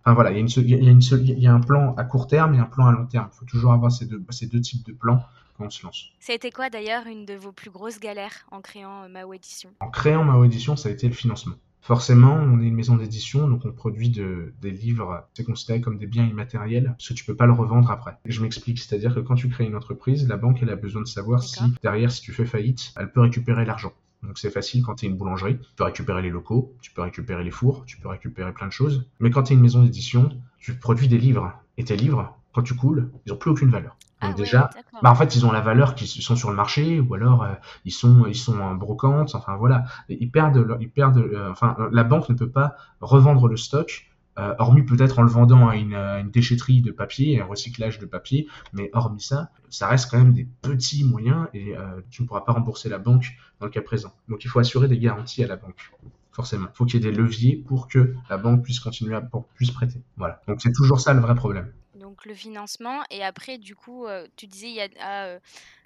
[0.00, 1.94] Enfin voilà, il y a une il y a, une il y a un plan
[1.96, 3.28] à court terme et un plan à long terme.
[3.32, 5.22] Il faut toujours avoir ces deux ces deux types de plans
[5.56, 6.10] quand on se lance.
[6.20, 9.70] Ça a été quoi d'ailleurs une de vos plus grosses galères en créant Mao Édition
[9.80, 11.54] En créant Mao Édition, ça a été le financement.
[11.82, 15.98] Forcément, on est une maison d'édition, donc on produit de, des livres, c'est considéré comme
[15.98, 18.18] des biens immatériels, parce que tu peux pas le revendre après.
[18.26, 21.06] je m'explique, c'est-à-dire que quand tu crées une entreprise, la banque, elle a besoin de
[21.06, 23.92] savoir si, derrière, si tu fais faillite, elle peut récupérer l'argent.
[24.22, 27.00] Donc c'est facile quand tu es une boulangerie, tu peux récupérer les locaux, tu peux
[27.00, 29.06] récupérer les fours, tu peux récupérer plein de choses.
[29.18, 31.52] Mais quand tu es une maison d'édition, tu produis des livres.
[31.78, 33.96] Et tes livres, quand tu coules, ils ont plus aucune valeur.
[34.22, 34.70] Donc ah déjà,
[35.02, 37.54] bah en fait, ils ont la valeur qui sont sur le marché, ou alors euh,
[37.86, 39.34] ils sont ils sont en brocante.
[39.34, 41.18] Enfin voilà, ils perdent ils perdent.
[41.18, 45.30] Euh, enfin, la banque ne peut pas revendre le stock, euh, hormis peut-être en le
[45.30, 48.46] vendant à une, une, déchetterie de papier, un recyclage de papier.
[48.74, 51.74] Mais hormis ça, ça reste quand même des petits moyens et
[52.10, 54.12] tu ne pourras pas rembourser la banque dans le cas présent.
[54.28, 55.92] Donc il faut assurer des garanties à la banque
[56.32, 56.66] forcément.
[56.72, 59.46] Il faut qu'il y ait des leviers pour que la banque puisse continuer à pour,
[59.48, 60.02] puisse prêter.
[60.16, 60.40] Voilà.
[60.46, 61.72] Donc c'est toujours ça le vrai problème
[62.20, 63.02] donc le financement.
[63.10, 65.38] Et après, du coup, euh, tu disais, il y a, ah, euh,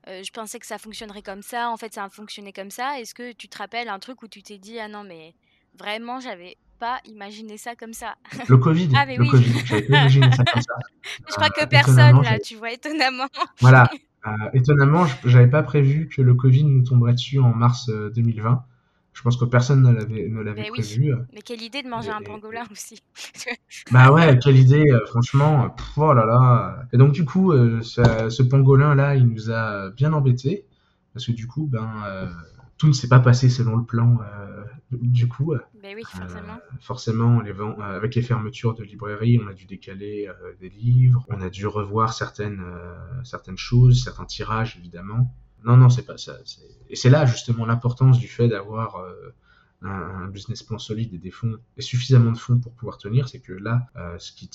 [0.09, 1.71] euh, je pensais que ça fonctionnerait comme ça.
[1.71, 3.01] En fait, ça a fonctionné comme ça.
[3.01, 5.35] Est-ce que tu te rappelles un truc où tu t'es dit, ah non, mais
[5.79, 8.15] vraiment, j'avais pas imaginé ça comme ça?
[8.49, 8.91] Le Covid.
[8.97, 9.31] ah, mais le oui.
[9.31, 9.67] Covid.
[9.67, 10.75] J'avais pas imaginé ça comme ça.
[11.29, 13.29] je crois que personne, là, tu vois, étonnamment.
[13.61, 13.89] voilà.
[14.53, 18.65] étonnamment, j'avais pas prévu que le Covid nous tomberait dessus en mars 2020.
[19.15, 21.15] Je pense que personne ne l'avait, ne l'avait prévu.
[21.33, 23.03] Mais quelle idée de manger un pangolin aussi.
[23.93, 25.75] bah ouais, quelle idée, franchement.
[25.97, 26.87] oh là là.
[26.93, 30.67] Et donc du coup, ce, pangolin là, il nous a bien embêtés
[31.13, 31.89] parce que du coup, ben
[32.77, 34.19] tout ne s'est pas passé selon le plan
[35.03, 36.55] du coup, euh, ben oui, forcément.
[36.55, 40.29] Euh, forcément les euh, avec les fermetures de librairies, on a dû décaler
[40.61, 42.65] des livres, on a dû revoir certaines,
[43.25, 45.35] certaines choses, certains tirages évidemment.
[45.65, 46.37] Non, non, c'est pas ça.
[46.91, 49.03] Et c'est là justement l'importance du fait d'avoir
[49.83, 53.41] un, business plan solide et des fonds et suffisamment de fonds pour pouvoir tenir, c'est
[53.41, 53.87] que là,
[54.19, 54.49] ce qui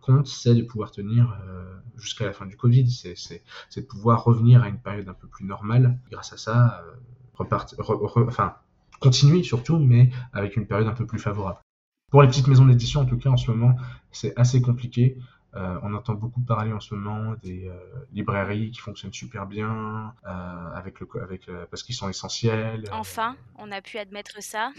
[0.00, 1.36] compte, c'est de pouvoir tenir
[1.96, 3.42] jusqu'à la fin du Covid, c'est
[3.76, 5.98] de pouvoir revenir à une période un peu plus normale.
[6.10, 6.84] Grâce à ça,
[7.34, 8.54] repartir, enfin,
[9.00, 11.60] continuer surtout, mais avec une période un peu plus favorable.
[12.10, 13.76] Pour les petites maisons d'édition, en tout cas, en ce moment,
[14.12, 15.18] c'est assez compliqué.
[15.56, 17.74] Euh, on entend beaucoup parler en ce moment des euh,
[18.12, 22.84] librairies qui fonctionnent super bien, euh, avec le, avec, parce qu'ils sont essentiels.
[22.90, 24.72] Enfin, on a pu admettre ça.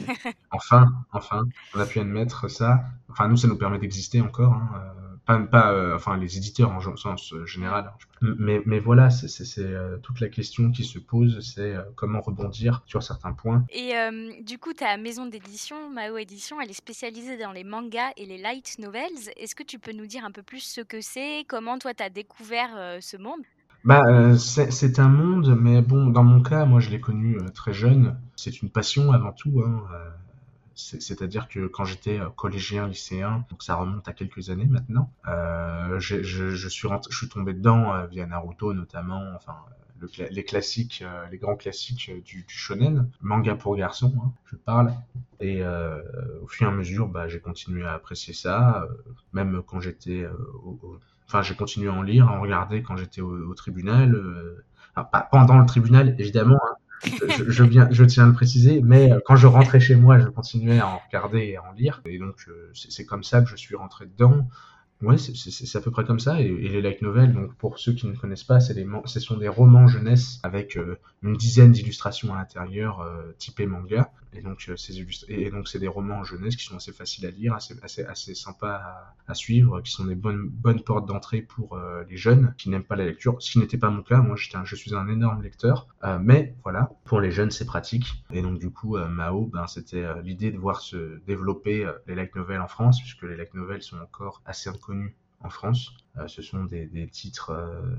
[0.52, 2.84] enfin, enfin, on a pu admettre ça.
[3.10, 4.54] Enfin, nous, ça nous permet d'exister encore.
[4.54, 4.94] Hein,
[5.26, 7.92] pas, pas euh, enfin les éditeurs en sens euh, général.
[8.22, 12.84] Hein, mais, mais voilà, c'est euh, toute la question qui se pose, c'est comment rebondir
[12.86, 13.66] sur certains points.
[13.72, 13.94] Et
[14.42, 18.38] du coup, ta maison d'édition, Mao Édition, elle est spécialisée dans les mangas et les
[18.38, 19.12] light novels.
[19.38, 21.46] Est-ce que tu peux nous dire un peu plus ce que c'est?
[21.48, 23.42] Comment toi, tu as découvert ce monde?
[23.84, 28.18] Bah, c'est un monde, mais bon, dans mon cas, moi, je l'ai connu très jeune.
[28.36, 29.62] C'est une passion avant tout.
[29.66, 29.84] Hein.
[30.76, 36.00] C'est-à-dire que quand j'étais euh, collégien, lycéen, donc ça remonte à quelques années maintenant, euh,
[36.00, 39.56] je, suis tombé dedans euh, via Naruto notamment, enfin
[40.30, 44.94] les classiques, les grands classiques du, shonen, manga pour garçons, hein, je parle.
[45.40, 48.88] Et au fur et à mesure, bah, j'ai continué à apprécier ça,
[49.32, 50.28] même quand j'étais,
[51.26, 54.22] enfin j'ai continué à en lire, à en regarder quand j'étais au, tribunal.
[54.96, 56.75] pas pendant le tribunal évidemment, hein,
[57.48, 60.80] je, je tiens à le préciser, mais euh, quand je rentrais chez moi, je continuais
[60.80, 62.02] à en regarder et à en lire.
[62.06, 64.48] Et donc, euh, c'est comme ça que je suis rentré dedans.
[65.06, 66.42] Ouais, c'est à peu près comme ça.
[66.42, 68.74] Et, les light novels, donc pour ceux qui ne connaissent pas, c'est
[69.06, 74.12] ce sont des romans jeunesse avec euh, une dizaine d'illustrations à l'intérieur, euh, typées manga.
[74.34, 78.04] Et donc, euh, c'est des romans jeunesse qui sont assez faciles à lire, assez, assez,
[78.04, 82.70] assez sympas à, suivre, qui sont des bonnes, bonnes portes d'entrée pour les jeunes qui
[82.70, 83.38] n'aiment pas la lecture.
[83.40, 85.88] Ce qui n'était pas mon cas, moi un, je suis un énorme lecteur.
[86.20, 88.08] mais voilà, pour les jeunes, c'est pratique.
[88.34, 92.60] Et donc, du coup, Mao, ben, c'était l'idée de voir se développer les light novels
[92.60, 94.70] en France, puisque les light novels sont encore assez
[95.46, 95.94] en France.
[96.18, 97.96] Euh, ce sont des, titres euh,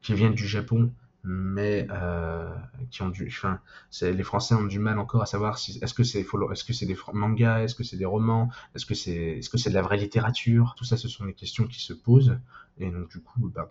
[0.00, 0.92] qui viennent du Japon,
[1.24, 2.52] mais euh,
[2.90, 3.60] qui ont du, enfin,
[4.00, 6.86] les Français ont du mal encore à savoir si est-ce que c'est est-ce que c'est
[6.86, 9.98] des mangas, est-ce que c'est des romans, est-ce que c'est est-ce que de la vraie
[9.98, 10.74] littérature?
[10.76, 12.38] Tout ça, ce sont des questions qui se posent.
[12.78, 13.70] Et donc du coup, bah,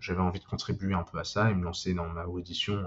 [0.00, 2.84] j'avais envie de contribuer un peu à ça et me lancer dans ma audition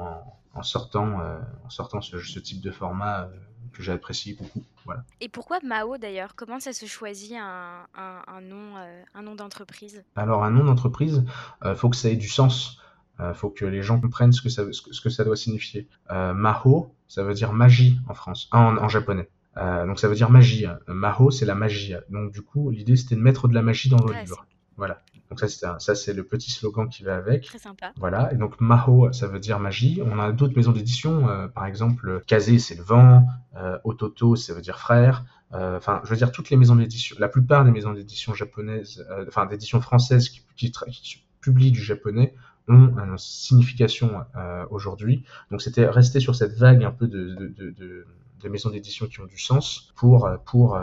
[0.53, 1.21] en, sortant
[1.63, 3.29] en sortant ce, type de format
[3.73, 4.63] que j'apprécie beaucoup.
[4.85, 5.03] Voilà.
[5.19, 6.35] Et pourquoi Mao d'ailleurs?
[6.35, 10.03] Comment ça se choisit un, un, nom, euh, un nom d'entreprise?
[10.15, 11.25] Alors un nom d'entreprise,
[11.61, 12.79] il euh, faut que ça ait du sens.
[13.19, 15.87] Il euh, faut que les gens comprennent ce que ça, ce que, ça doit signifier.
[16.09, 19.29] Maho, ça veut dire magie en France, en, en japonais.
[19.55, 20.67] donc ça veut dire magie.
[20.87, 21.95] Maho, c'est la magie.
[22.09, 24.45] Donc du coup, l'idée c'était de mettre de la magie dans vos livres.
[24.77, 25.01] Voilà.
[25.35, 27.43] Donc ça, c'est ça, c'est le petit slogan qui va avec.
[27.43, 27.91] Très sympa.
[27.97, 28.31] Voilà.
[28.31, 30.01] Et donc Maho, ça veut dire magie.
[30.05, 33.27] On a d'autres maisons d'édition, euh, par exemple Kazé, c'est le vent.
[33.57, 35.25] Euh, Ototo, ça veut dire frère.
[35.53, 39.05] Euh, enfin, je veux dire toutes les maisons d'édition, la plupart des maisons d'édition japonaises,
[39.27, 42.33] enfin d'édition françaises qui, qui, qui, publient du japonais
[42.67, 44.25] ont une signification
[44.71, 45.23] aujourd'hui.
[45.51, 48.07] Donc c'était rester sur cette vague un peu de, de, de, de
[48.41, 50.79] des maisons d'édition qui ont du sens pour pour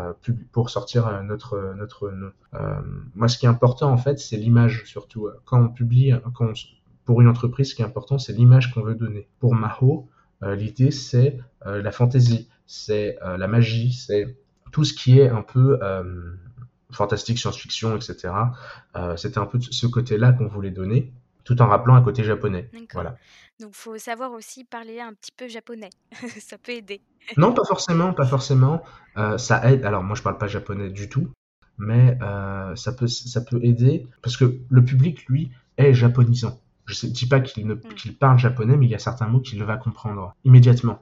[0.53, 2.13] pour sortir notre notre,
[2.55, 2.81] euh,
[3.15, 6.53] moi ce qui est important en fait c'est l'image surtout quand on publie quand
[7.05, 10.09] pour une entreprise ce qui est important c'est l'image qu'on veut donner pour Maho
[10.43, 14.37] euh, l'idée c'est euh, la fantaisie c'est la magie c'est
[14.71, 15.79] tout ce qui est un peu
[16.91, 18.33] fantastique science-fiction etc
[19.17, 21.13] c'était un peu ce côté là qu'on voulait donner
[21.45, 22.71] tout en rappelant un côté japonais.
[22.93, 23.17] Voilà.
[23.61, 25.91] Donc, faut savoir aussi parler un petit peu japonais.
[26.41, 27.01] ça peut aider.
[27.37, 28.83] Non, pas forcément, pas forcément.
[29.17, 29.85] Euh, ça aide.
[29.85, 31.29] Alors, moi, je parle pas japonais du tout,
[31.79, 36.61] mais euh, ça peut, ça peut aider parce que le public, lui, est japonisant.
[36.87, 38.15] Je ne dis pas qu'il ne, hmm.
[38.19, 41.01] parle japonais, mais il y a certains mots qu'il va comprendre immédiatement,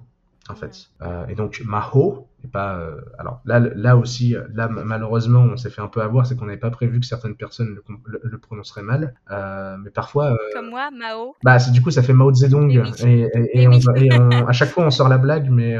[0.48, 0.90] en fait.
[1.02, 5.70] Euh, et donc, maho, et pas euh, alors là là aussi là malheureusement on s'est
[5.70, 7.76] fait un peu avoir c'est qu'on n'avait pas prévu que certaines personnes
[8.06, 9.14] le, le, prononceraient mal.
[9.30, 11.36] Euh, mais parfois euh, comme moi Mao.
[11.42, 12.70] bah du coup ça fait Mao Zedong.
[13.04, 15.76] Et, et, et, on, à chaque fois on sort la blague mais,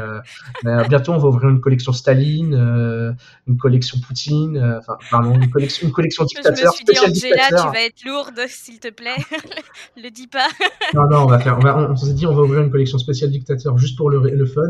[0.87, 2.53] bientôt on va ouvrir une collection Staline
[3.47, 7.47] une collection Poutine enfin pardon une collection une collection dictateur je me suis dit Angela
[7.49, 9.17] tu vas être lourde s'il te plaît.
[9.97, 10.47] Le dis pas.
[10.93, 13.77] Non non on va faire on, s'est dit on va ouvrir une collection spéciale dictateur
[13.77, 14.61] juste pour le, le fun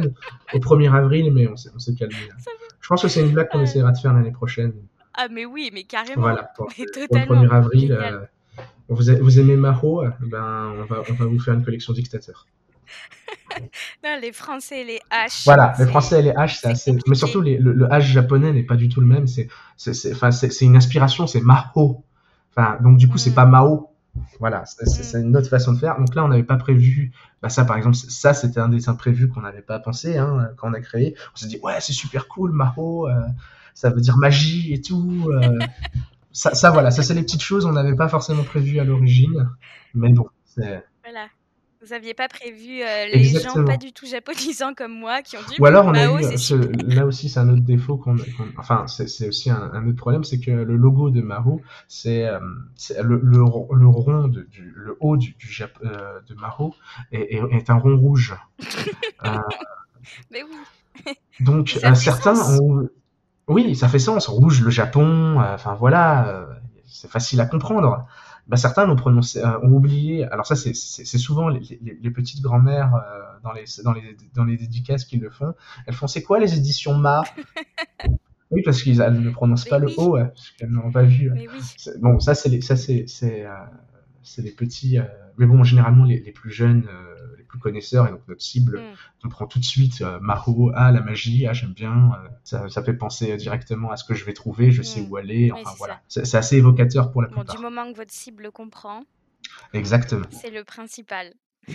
[0.54, 2.16] au 1er avril mais on s'est s'est calmé.
[2.80, 4.74] Je pense que c'est une blague qu'on essaiera de faire l'année prochaine.
[5.14, 6.22] Ah, mais oui, mais carrément.
[6.22, 8.22] Voilà, pour, le 1er avril, euh,
[8.88, 12.48] vous, vous, aimez Maho ben, on, va, on va vous faire une collection dictateur.
[14.04, 15.44] non, les Français et les H.
[15.46, 16.98] Voilà, les Français et les H, c'est assez.
[17.08, 19.28] Mais surtout, le, le, H japonais n'est pas du tout le même.
[19.28, 19.48] C'est
[20.62, 22.04] une inspiration, c'est Maho.
[22.56, 23.36] Enfin, donc, du coup, c'est mm.
[23.36, 23.91] pas Mao.
[24.40, 25.28] Voilà, c'est mm.
[25.28, 25.98] une autre façon de faire.
[25.98, 27.12] Donc là, on n'avait pas prévu.
[27.42, 30.70] Bah ça, par exemple, ça, c'était un dessin prévu qu'on n'avait pas pensé hein, quand
[30.70, 31.16] on a créé.
[31.34, 33.14] On s'est dit, ouais, c'est super cool, Maho, euh,
[33.74, 35.30] ça veut dire magie et tout.
[35.32, 35.60] Euh.
[36.32, 39.50] ça, ça, voilà, ça, c'est les petites choses on n'avait pas forcément prévu à l'origine.
[39.94, 40.84] Mais bon, c'est.
[41.04, 41.28] Voilà.
[41.84, 45.42] Vous aviez pas prévu euh, les gens pas du tout japonisants comme moi qui ont
[45.50, 46.22] dit Ou alors on a eu,
[46.88, 48.18] là aussi c'est un autre défaut qu'on,
[48.60, 52.40] enfin c'est aussi un, autre problème, c'est que le logo de Maho, c'est euh,
[53.02, 56.76] le, le, rond du le haut du, du euh, de Maho
[57.12, 58.36] est, est, un rond rouge.
[60.30, 61.14] Mais oui.
[61.40, 62.90] Donc certains ont...
[63.48, 66.48] oui ça fait sens rouge le Japon, enfin voilà
[66.86, 68.06] c'est facile à comprendre
[68.52, 70.26] bah, certains l'ont prononcé, euh, ont oublié.
[70.26, 70.74] Alors ça, c'est
[71.18, 75.30] souvent les, les, petites grand-mères euh, dans, les, dans, les, dans les dédicaces qui le
[75.30, 75.54] font.
[75.88, 77.24] Elles font, c'est quoi les éditions Ma?
[78.54, 81.32] Oui, parce qu'elles ne prononcent pas le O, parce qu'elles n'ont pas vu.
[82.02, 83.54] Bon, ça, c'est les, ça, c'est, c'est, euh,
[84.40, 84.98] les petits.
[85.38, 86.84] mais bon, généralement, les, les plus jeunes
[87.62, 88.96] connaisseur et donc notre cible mm.
[89.26, 92.68] on prend tout de suite euh, Maho, ah la magie, ah j'aime bien, euh, ça,
[92.70, 95.10] ça, fait penser directement à ce que je vais trouver, je sais mm.
[95.10, 96.02] où aller, enfin voilà.
[96.08, 99.04] C'est assez évocateur pour la bon, Du moment que votre cible comprend.
[99.74, 100.26] Exactement.
[100.32, 101.34] C'est le principal.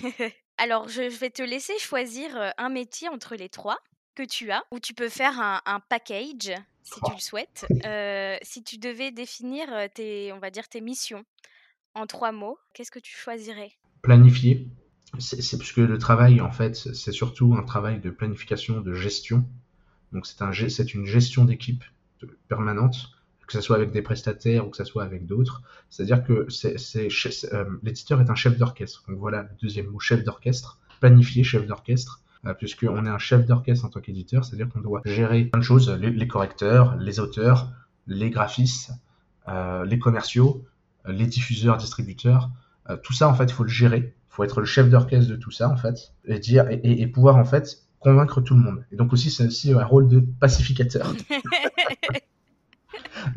[0.58, 3.78] Alors je, vais te laisser choisir euh, un métier entre les trois
[4.14, 7.66] que tu as, où tu peux faire un, un package si tu le souhaites.
[8.42, 11.24] si tu devais définir tes, on va dire, tes missions
[11.94, 13.72] en trois mots, qu'est-ce que tu choisirais?
[14.02, 14.68] Planifier
[15.18, 19.44] c'est parce que le travail, en fait, c'est surtout un travail de planification, de gestion.
[20.12, 21.84] Donc c'est un, une gestion d'équipe
[22.48, 23.10] permanente,
[23.46, 25.62] que ce soit avec des prestataires ou que ce soit avec d'autres.
[25.90, 26.46] C'est-à-dire que
[27.52, 29.04] euh, l'éditeur est un chef d'orchestre.
[29.08, 30.78] Donc voilà le deuxième mot, chef d'orchestre.
[31.00, 32.22] Planifier, chef d'orchestre.
[32.44, 35.64] Euh, puisqu'on est un chef d'orchestre en tant qu'éditeur, c'est-à-dire qu'on doit gérer plein de
[35.64, 37.72] choses, les, correcteurs, les auteurs,
[38.06, 38.92] les graphistes,
[39.48, 40.64] euh, les commerciaux,
[41.06, 42.50] les diffuseurs, distributeurs.
[43.02, 45.50] tout ça, en fait, il faut le gérer faut être le chef d'orchestre de tout
[45.50, 48.84] ça en fait et dire et, pouvoir en fait convaincre tout le monde.
[48.92, 51.14] Et donc aussi c'est aussi un rôle de pacificateur,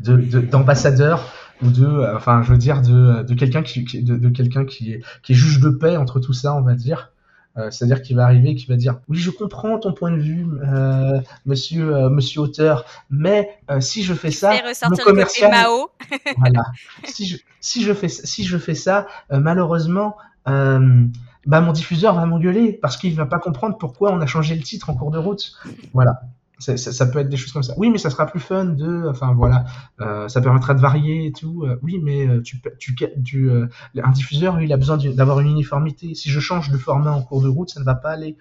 [0.02, 4.92] d'ambassadeur ou de euh, enfin je veux dire de, de quelqu'un qui, de, quelqu'un qui
[4.92, 7.12] est qui est juge de paix entre tout ça on va dire.
[7.56, 10.46] Euh, c'est-à-dire qu'il va arriver, qui va dire oui, je comprends ton point de vue,
[10.62, 14.52] euh, monsieur, monsieur auteur, mais si je fais ça,
[14.88, 15.52] mon commercial,
[16.38, 16.66] voilà,
[17.02, 20.16] si je, si je fais si je fais ça, malheureusement,
[20.50, 21.06] euh,
[21.46, 24.62] bah mon diffuseur va m'engueuler parce qu'il va pas comprendre pourquoi on a changé le
[24.62, 25.52] titre en cours de route.
[25.94, 26.20] Voilà.
[26.60, 27.72] Ça, ça, peut être des choses comme ça.
[27.78, 29.64] Oui, mais ça sera plus fun de, enfin voilà,
[30.02, 31.64] euh, ça permettra de varier et tout.
[31.64, 36.14] Euh, oui, mais tu, tu, tu euh, un diffuseur, il a besoin d'avoir une uniformité.
[36.14, 38.36] Si je change de format en cours de route, ça ne va pas aller.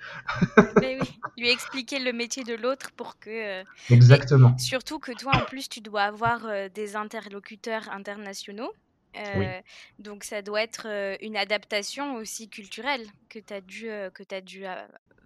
[0.81, 3.63] mais oui, lui expliquer le métier de l'autre pour que.
[3.89, 4.57] Exactement.
[4.57, 6.41] surtout que toi, en plus, tu dois avoir
[6.75, 8.73] des interlocuteurs internationaux.
[9.17, 9.59] Euh,
[9.97, 10.87] donc ça doit être
[11.21, 14.65] une adaptation aussi culturelle que tu as dû, que as dû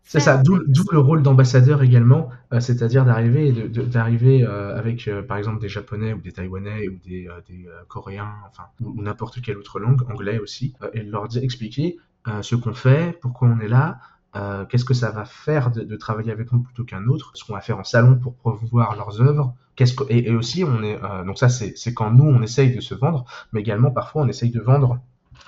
[0.06, 0.58] c'est ça, d'où
[0.92, 6.90] le rôle d'ambassadeur également, c'est-à-dire d'arriver d'arriver avec par exemple des japonais ou des taïwanais
[6.90, 11.42] ou des, des coréens, enfin ou, n'importe quelle autre langue, anglais aussi, et leur dire,
[11.44, 11.98] expliquer
[12.42, 14.00] ce qu'on fait, pourquoi on est là,
[14.36, 17.44] euh, qu'est-ce que ça va faire de, de travailler avec nous plutôt qu'un autre, ce
[17.44, 20.82] qu'on va faire en salon pour promouvoir leurs œuvres, qu'est-ce que, et, et, aussi on
[20.82, 24.24] est, euh, donc ça c'est, quand nous on essaye de se vendre, mais également parfois
[24.24, 25.00] on essaye de vendre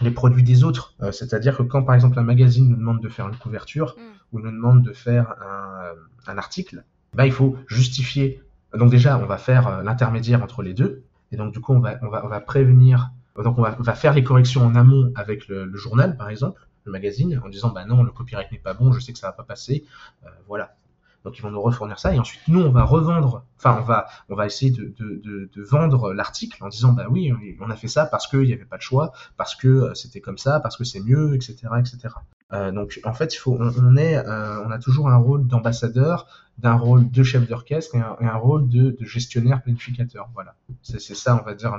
[0.02, 3.10] les produits des autres, euh, c'est-à-dire que quand par exemple un magazine nous demande de
[3.10, 4.02] faire une couverture mm.
[4.34, 6.84] ou nous demande de faire un, un article,
[7.15, 8.41] bah il faut justifier.
[8.78, 11.95] Donc déjà on va faire l'intermédiaire entre les deux, et donc du coup on va,
[12.04, 13.10] on va, on va prévenir,
[13.43, 16.30] donc on va, on va faire les corrections en amont avec le, le journal par
[16.30, 19.19] exemple le magazine en disant bah non le copyright n'est pas bon, je sais que
[19.19, 19.86] ça va pas passer,
[20.26, 20.76] euh, voilà.
[21.24, 24.05] Donc ils vont nous refournir ça et ensuite nous on va revendre, enfin on va
[24.30, 27.88] on va essayer de, de, de, vendre l'article en disant bah oui on a fait
[27.88, 30.78] ça parce qu'il n'y avait pas de choix, parce que euh, c'était comme ça, parce
[30.78, 31.68] que c'est mieux, etc.
[31.80, 32.14] etc.
[32.53, 36.28] Euh, donc en fait, il faut, on, est, euh, on a toujours un rôle d'ambassadeur,
[36.57, 40.30] d'un rôle de chef d'orchestre et, un, rôle de, gestionnaire planificateur.
[40.34, 41.76] Voilà, c'est ça, on va dire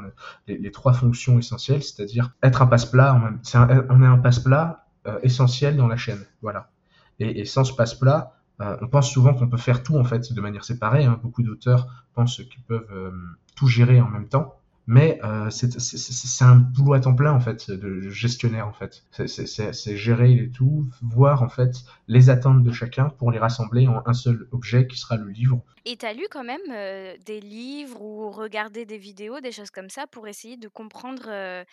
[0.48, 3.20] les, trois fonctions essentielles, c'est-à-dire être un passe-plat.
[3.54, 4.85] On est un passe-plat
[5.22, 6.24] essentiel dans la chaîne.
[6.42, 6.70] Voilà.
[7.18, 10.64] Et, sans ce passe-plat, on pense souvent qu'on peut faire tout en fait de manière
[10.64, 11.04] séparée.
[11.04, 11.18] Hein.
[11.22, 13.12] Beaucoup d'auteurs pensent qu'ils peuvent
[13.54, 17.70] tout gérer en même temps mais euh, c'est un boulot à temps plein en fait
[17.70, 21.72] de gestionnaire en fait c'est gérer les tout voir en fait
[22.06, 25.60] les attentes de chacun pour les rassembler en un seul objet qui sera le livre
[25.84, 29.70] et tu as lu quand même euh, des livres ou regardé des vidéos des choses
[29.70, 31.64] comme ça pour essayer de comprendre euh,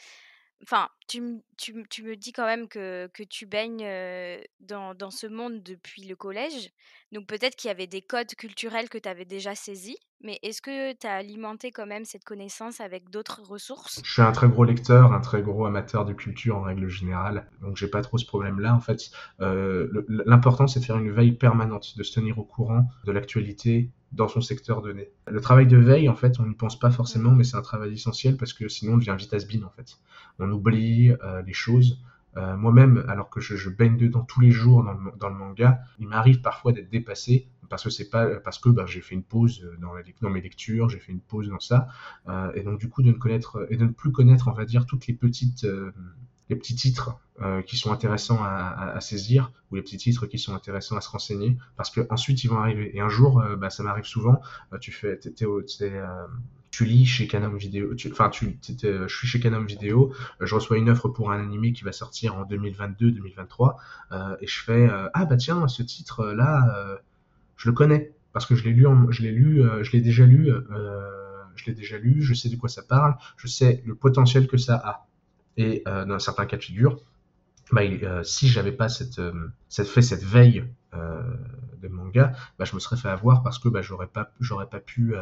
[0.63, 3.85] Enfin, tu, tu, tu, me dis quand même que, que tu baignes
[4.61, 6.69] dans, dans, ce monde depuis le collège.
[7.11, 9.97] Donc peut-être qu'il y avait des codes culturels que tu avais déjà saisis.
[10.21, 14.01] Mais est-ce que tu as alimenté quand même cette connaissance avec d'autres ressources?
[14.05, 17.49] Je suis un très gros lecteur, un très gros amateur de culture en règle générale.
[17.61, 18.73] Donc j'ai pas trop ce problème-là.
[18.73, 23.11] En fait, l'important c'est de faire une veille permanente, de se tenir au courant de
[23.11, 25.09] l'actualité dans son secteur donné.
[25.27, 27.93] Le travail de veille, en fait, on n'y pense pas forcément, mais c'est un travail
[27.93, 29.97] essentiel parce que sinon on devient vite has en fait.
[30.39, 31.99] On oublie euh, les choses.
[32.35, 36.41] Euh, Moi-même, alors que je, baigne dedans tous les jours dans le, manga, il m'arrive
[36.41, 40.29] parfois d'être dépassé parce que c'est pas parce que bah, j'ai fait une pause dans,
[40.29, 41.87] mes lectures, j'ai fait une pause dans ça,
[42.27, 44.65] euh, et donc du coup de ne connaître et de ne plus connaître, on va
[44.65, 45.65] dire, toutes les petites
[46.49, 50.53] les petits titres euh, qui sont intéressants à, saisir ou les petits titres qui sont
[50.53, 52.95] intéressants à se renseigner parce que ensuite ils vont arriver.
[52.95, 54.39] Et un jour euh, bah, ça m'arrive souvent
[54.71, 55.19] euh, tu fais
[56.69, 60.89] tu lis chez Canon Vidéo enfin tu, je suis chez Canon Vidéo je reçois une
[60.89, 63.77] offre pour un animé qui va sortir en 2022 2023
[64.41, 66.99] et je fais ah bah tiens ce titre là
[67.57, 70.51] je le connais parce que je l'ai lu je l'ai lu je l'ai déjà lu
[71.55, 74.57] je l'ai déjà lu je sais de quoi ça parle je sais le potentiel que
[74.57, 75.07] ça a
[75.57, 76.99] et euh, dans certains cas de figure,
[77.71, 80.65] bah, euh, si j'avais pas cette, euh, fait cette veille
[81.81, 84.25] de manga, bah, je me serais fait avoir parce que bah, j'aurais pas,
[84.79, 85.15] pu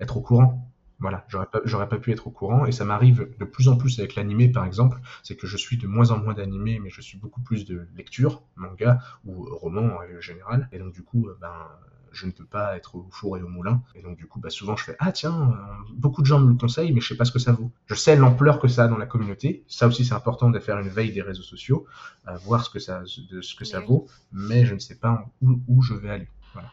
[0.00, 0.68] être au courant.
[0.98, 2.66] Voilà, j'aurais pas, pas pu être au courant.
[2.66, 5.76] Et ça m'arrive de plus en plus avec l'animé par exemple, c'est que je suis
[5.76, 9.98] de moins en moins d'animé, mais je suis beaucoup plus de lecture, manga ou roman
[9.98, 11.68] en général, et donc du coup, ben
[12.16, 13.82] je ne peux pas être au four et au moulin.
[13.94, 16.48] Et donc, du coup, bah, souvent, je fais Ah, tiens, euh, beaucoup de gens me
[16.48, 17.70] le conseillent, mais je sais pas ce que ça vaut.
[17.86, 19.64] Je sais l'ampleur que ça a dans la communauté.
[19.68, 21.86] Ça aussi, c'est important de faire une veille des réseaux sociaux,
[22.28, 25.26] euh, voir ce que ça, de ce que ça vaut, mais je ne sais pas
[25.42, 26.28] où, je vais aller.
[26.54, 26.72] Voilà.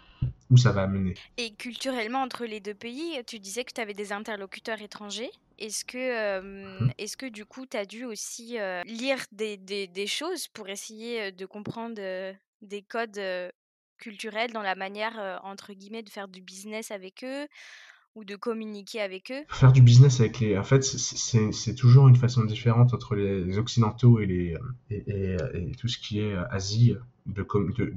[0.49, 1.15] Où ça va amener.
[1.37, 5.31] Et culturellement, entre les deux pays, tu disais que tu avais des interlocuteurs étrangers.
[5.59, 6.91] Est-ce que, euh, mmh.
[6.97, 11.31] est-ce que du coup, tu as dû aussi lire des, des, des, choses pour essayer
[11.31, 11.95] de comprendre
[12.61, 13.19] des codes
[14.03, 17.47] culturel dans la manière, entre guillemets, de faire du business avec eux
[18.15, 19.43] ou de communiquer avec eux?
[19.49, 20.57] Faire du business avec les...
[20.57, 24.57] En fait, c'est toujours une façon différente entre les Occidentaux et, les,
[24.91, 26.95] et, et, tout ce qui est Asie.
[27.25, 27.47] De,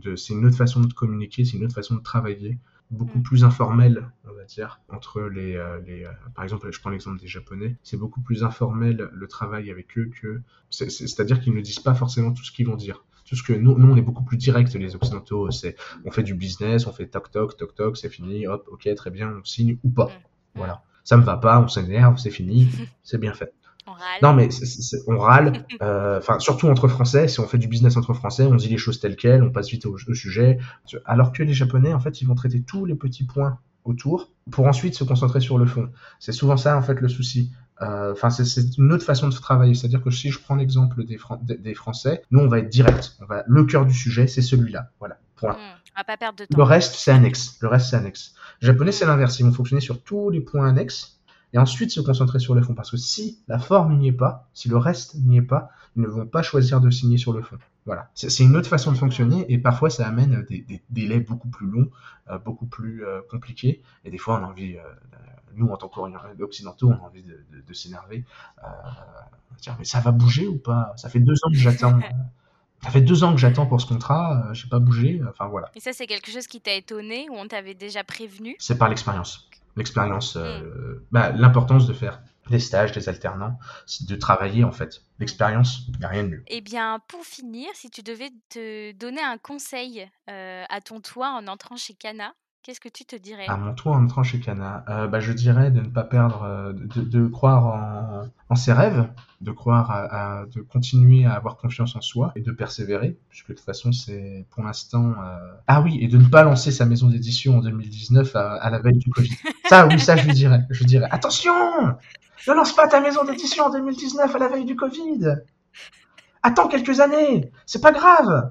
[0.04, 2.58] de, c'est une autre façon de communiquer, c'est une autre façon de travailler,
[2.92, 3.24] beaucoup mmh.
[3.24, 5.54] plus informelle, on va dire, entre les...
[5.84, 9.98] les par exemple, je prends l'exemple des Japonais, c'est beaucoup plus informel le travail avec
[9.98, 10.40] eux que...
[10.70, 13.04] C'est-à-dire qu'ils ne disent pas forcément tout ce qu'ils vont dire.
[13.26, 15.50] Tout ce que nous, nous, on est beaucoup plus direct, les Occidentaux.
[15.50, 18.88] C'est, on fait du business, on fait toc toc, toc toc, c'est fini, hop, ok,
[18.94, 20.10] très bien, on signe ou pas.
[20.54, 20.82] Voilà.
[21.04, 22.68] Ça me va pas, on s'énerve, c'est fini,
[23.02, 23.52] c'est bien fait.
[23.88, 24.20] On râle.
[24.22, 24.48] Non, mais
[25.06, 25.64] on râle.
[25.80, 28.78] Euh, enfin, surtout entre Français, si on fait du business entre Français, on dit les
[28.78, 30.58] choses telles quelles, on passe vite au, au sujet.
[31.04, 34.66] Alors que les Japonais, en fait, ils vont traiter tous les petits points autour pour
[34.66, 35.90] ensuite se concentrer sur le fond.
[36.18, 37.52] C'est souvent ça, en fait, le souci.
[37.82, 39.74] Euh, enfin, c'est une autre façon de travailler.
[39.74, 41.18] C'est-à-dire que si je prends l'exemple des,
[41.58, 43.16] des, Français, nous, on va être direct.
[43.20, 44.90] On va, le cœur du sujet, c'est celui-là.
[44.98, 45.18] Voilà.
[45.36, 45.52] Point.
[45.52, 46.56] Mmh, pas perdre de temps.
[46.56, 47.58] Le reste, c'est annexe.
[47.60, 48.34] Le reste, c'est annexe.
[48.62, 49.38] Les Japonais, c'est l'inverse.
[49.40, 51.20] Ils vont fonctionner sur tous les points annexes
[51.52, 52.74] et ensuite se concentrer sur le fond.
[52.74, 56.02] Parce que si la forme n'y est pas, si le reste n'y est pas, ils
[56.02, 57.58] ne vont pas choisir de signer sur le fond.
[57.86, 58.10] Voilà.
[58.14, 61.68] C'est une autre façon de fonctionner et parfois ça amène des, des délais beaucoup plus
[61.68, 61.88] longs,
[62.30, 63.80] euh, beaucoup plus euh, compliqués.
[64.04, 64.76] Et des fois, on a envie
[65.56, 68.24] nous, en tant qu'occidentaux, on a envie de, s'énerver.
[68.62, 68.66] Euh,
[69.78, 70.92] mais ça va bouger ou pas?
[70.96, 71.98] Ça fait deux ans que j'attends.
[72.82, 75.20] ça fait deux ans que j'attends pour ce contrat, euh, je n'ai pas bougé.
[75.28, 75.70] Enfin voilà.
[75.74, 78.54] Et ça, c'est quelque chose qui t'a étonné ou on t'avait déjà prévenu?
[78.58, 79.48] C'est par l'expérience.
[79.76, 81.00] L'expérience, euh, hmm.
[81.10, 82.20] bah, l'importance de faire
[82.50, 83.58] des stages, des alternants,
[84.08, 85.02] de travailler en fait.
[85.18, 86.44] L'expérience, il n'y a rien de mieux.
[86.48, 91.46] Eh bien, pour finir, si tu devais te donner un conseil à ton toit en
[91.46, 92.34] entrant chez Cana,
[92.66, 95.30] Qu'est-ce que tu te dirais À mon tour, en entrant chez Cana, euh, bah, je
[95.32, 99.08] dirais de ne pas perdre, euh, de, croire en, ses rêves,
[99.40, 103.54] de croire à, de continuer à avoir confiance en soi et de persévérer, puisque de
[103.54, 105.12] toute façon, c'est pour l'instant.
[105.12, 105.38] Euh,
[105.68, 108.98] ah oui, et de ne pas lancer sa maison d'édition en 2019 à, la veille
[108.98, 109.36] du Covid.
[109.68, 110.66] ça, oui, ça, je lui dirais.
[110.68, 114.74] Je dirais attention, ne lance pas ta maison d'édition en 2019 à la veille du
[114.74, 115.36] Covid.
[116.42, 118.50] attends quelques années, c'est pas grave.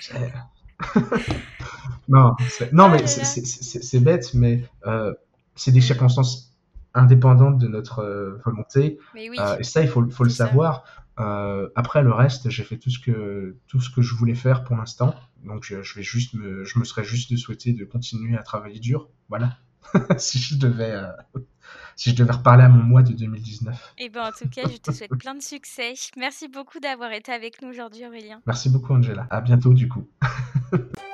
[2.08, 2.34] non,
[2.72, 5.14] non, mais c'est bête, mais euh,
[5.54, 6.54] c'est des circonstances
[6.94, 8.98] indépendantes de notre euh, volonté.
[9.16, 10.84] Euh, et ça, il faut, faut le savoir.
[11.16, 14.76] après le reste, j'ai fait tout ce que tout ce que je voulais faire pour
[14.76, 15.14] l'instant.
[15.44, 19.08] Donc je vais juste me, je me serais juste souhaité de continuer à travailler dur.
[19.28, 19.56] Voilà.
[20.16, 20.94] si je devais
[21.96, 23.94] si je devais reparler à mon mois de 2019.
[23.98, 25.94] Et eh ben en tout cas, je te souhaite plein de succès.
[26.16, 28.40] Merci beaucoup d'avoir été avec nous aujourd'hui, Aurélien.
[28.46, 29.26] Merci beaucoup, Angela.
[29.30, 30.08] À bientôt, du coup.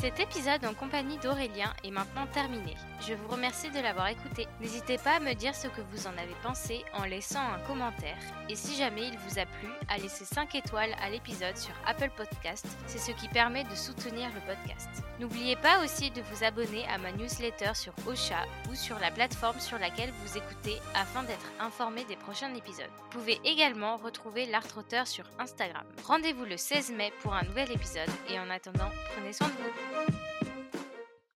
[0.00, 2.76] Cet épisode en compagnie d'Aurélien est maintenant terminé.
[3.00, 4.46] Je vous remercie de l'avoir écouté.
[4.60, 8.16] N'hésitez pas à me dire ce que vous en avez pensé en laissant un commentaire.
[8.48, 12.10] Et si jamais il vous a plu, à laisser 5 étoiles à l'épisode sur Apple
[12.16, 12.64] Podcast.
[12.86, 14.88] C'est ce qui permet de soutenir le podcast.
[15.18, 19.58] N'oubliez pas aussi de vous abonner à ma newsletter sur Ocha ou sur la plateforme
[19.58, 22.86] sur laquelle vous écoutez afin d'être informé des prochains épisodes.
[22.98, 25.84] Vous pouvez également retrouver l'Art Auteur sur Instagram.
[26.04, 29.87] Rendez-vous le 16 mai pour un nouvel épisode et en attendant, prenez soin de vous.
[29.90, 30.37] thank you